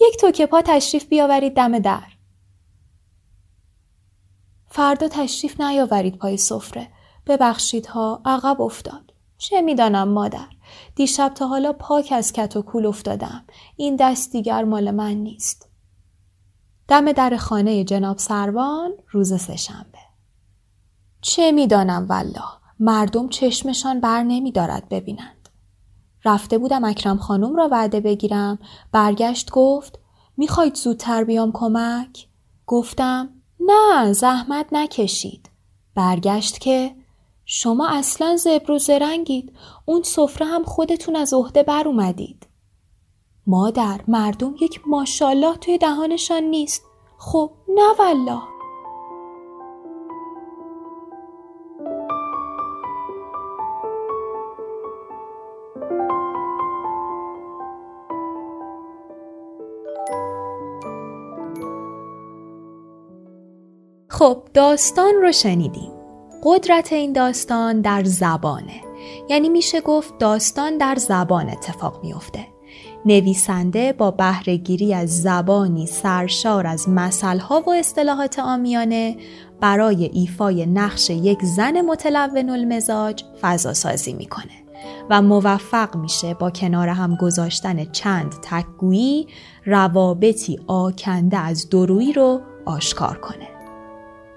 یک 0.00 0.16
توکه 0.20 0.46
پا 0.46 0.62
تشریف 0.62 1.08
بیاورید 1.08 1.54
دم 1.54 1.78
در. 1.78 2.06
فردا 4.68 5.08
تشریف 5.08 5.60
نیاورید 5.60 6.18
پای 6.18 6.36
سفره. 6.36 6.88
ببخشید 7.26 7.86
ها 7.86 8.22
عقب 8.24 8.60
افتاد. 8.60 9.12
چه 9.38 9.60
می‌دانم 9.60 10.08
مادر؟ 10.08 10.48
دیشب 10.94 11.32
تا 11.34 11.46
حالا 11.46 11.72
پاک 11.72 12.12
از 12.16 12.32
کت 12.32 12.56
و 12.56 12.62
کول 12.62 12.86
افتادم. 12.86 13.44
این 13.76 13.96
دست 13.96 14.32
دیگر 14.32 14.64
مال 14.64 14.90
من 14.90 15.14
نیست. 15.14 15.68
دم 16.88 17.12
در 17.12 17.36
خانه 17.36 17.84
جناب 17.84 18.18
سروان 18.18 18.92
روز 19.10 19.40
سهشنبه. 19.40 19.98
چه 21.20 21.52
می‌دانم 21.52 22.06
والله؟ 22.08 22.59
مردم 22.80 23.28
چشمشان 23.28 24.00
بر 24.00 24.22
نمی 24.22 24.52
دارد 24.52 24.88
ببینند. 24.88 25.48
رفته 26.24 26.58
بودم 26.58 26.84
اکرم 26.84 27.18
خانم 27.18 27.56
را 27.56 27.68
وعده 27.72 28.00
بگیرم. 28.00 28.58
برگشت 28.92 29.50
گفت 29.50 29.98
می‌خواید 30.36 30.74
زودتر 30.74 31.24
بیام 31.24 31.52
کمک؟ 31.52 32.26
گفتم 32.66 33.28
نه 33.60 34.12
زحمت 34.12 34.66
نکشید. 34.72 35.50
برگشت 35.94 36.58
که 36.58 36.94
شما 37.44 37.88
اصلا 37.88 38.36
زبر 38.36 38.70
و 38.70 38.78
زرنگید. 38.78 39.52
اون 39.84 40.02
سفره 40.02 40.46
هم 40.46 40.64
خودتون 40.64 41.16
از 41.16 41.34
عهده 41.34 41.62
بر 41.62 41.88
اومدید. 41.88 42.46
مادر 43.46 44.00
مردم 44.08 44.54
یک 44.60 44.80
ماشالله 44.86 45.56
توی 45.56 45.78
دهانشان 45.78 46.42
نیست. 46.42 46.82
خب 47.18 47.50
نه 47.68 47.94
والله. 47.98 48.59
خب 64.20 64.42
داستان 64.54 65.14
رو 65.22 65.32
شنیدیم. 65.32 65.90
قدرت 66.44 66.92
این 66.92 67.12
داستان 67.12 67.80
در 67.80 68.04
زبانه. 68.04 68.80
یعنی 69.28 69.48
میشه 69.48 69.80
گفت 69.80 70.18
داستان 70.18 70.78
در 70.78 70.94
زبان 70.94 71.50
اتفاق 71.50 72.00
میافته. 72.02 72.46
نویسنده 73.06 73.92
با 73.92 74.10
بهرهگیری 74.10 74.94
از 74.94 75.22
زبانی 75.22 75.86
سرشار 75.86 76.66
از 76.66 76.88
مسئله 76.88 77.52
و 77.66 77.70
اصطلاحات 77.70 78.38
آمیانه 78.38 79.16
برای 79.60 80.04
ایفای 80.04 80.66
نقش 80.66 81.10
یک 81.10 81.38
زن 81.42 81.80
متلون 81.80 82.50
المزاج 82.50 83.24
فضا 83.40 83.74
سازی 83.74 84.12
می‌کنه 84.12 84.64
و 85.10 85.22
موفق 85.22 85.96
میشه 85.96 86.34
با 86.34 86.50
کنار 86.50 86.88
هم 86.88 87.16
گذاشتن 87.16 87.84
چند 87.84 88.34
تکگویی 88.42 89.26
روابطی 89.66 90.58
آکنده 90.66 91.38
از 91.38 91.68
درویی 91.70 92.12
رو 92.12 92.40
آشکار 92.66 93.18
کنه. 93.18 93.59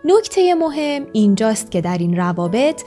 نکته 0.05 0.55
مهم 0.55 1.07
اینجاست 1.13 1.71
که 1.71 1.81
در 1.81 1.97
این 1.97 2.17
روابط 2.17 2.81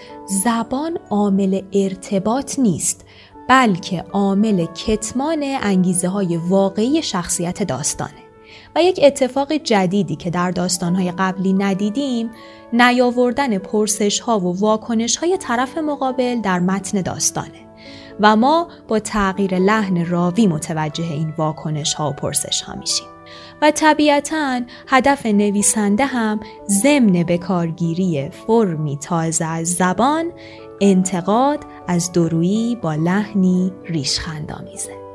زبان 0.45 0.99
عامل 1.11 1.63
ارتباط 1.73 2.59
نیست 2.59 3.05
بلکه 3.49 4.05
عامل 4.13 4.67
کتمان 4.67 5.43
انگیزه 5.43 6.09
های 6.09 6.37
واقعی 6.37 7.03
شخصیت 7.03 7.63
داستانه. 7.63 8.27
و 8.77 8.83
یک 8.83 9.01
اتفاق 9.03 9.53
جدیدی 9.53 10.17
که 10.17 10.31
در 10.31 10.51
داستانهای 10.51 11.13
قبلی 11.13 11.53
ندیدیم 11.53 12.31
نیاوردن 12.73 13.59
پرسش 13.59 14.21
ها 14.21 14.39
و 14.41 14.59
واکنش 14.59 15.17
های 15.17 15.37
طرف 15.37 15.79
مقابل 15.79 16.41
در 16.41 16.59
متن 16.59 17.03
داستانه. 17.03 17.67
و 18.21 18.37
ما 18.37 18.69
با 18.89 18.99
تغییر 18.99 19.59
لحن 19.59 20.07
راوی 20.07 20.47
متوجه 20.47 21.05
این 21.05 21.35
واکنش 21.39 21.95
ها 21.95 22.11
و 22.11 22.13
پرسش 22.13 22.63
ها 22.63 22.75
میشیم. 22.75 23.16
و 23.63 23.71
طبیعتا 23.71 24.61
هدف 24.89 25.27
نویسنده 25.27 26.05
هم 26.05 26.41
ضمن 26.83 27.13
بکارگیری 27.23 28.31
فرمی 28.31 28.97
تازه 28.97 29.45
از 29.45 29.75
زبان 29.75 30.33
انتقاد 30.81 31.65
از 31.89 32.13
درویی 32.13 32.77
با 32.77 32.95
لحنی 32.95 33.73
ریشخندآمیزه. 33.85 35.06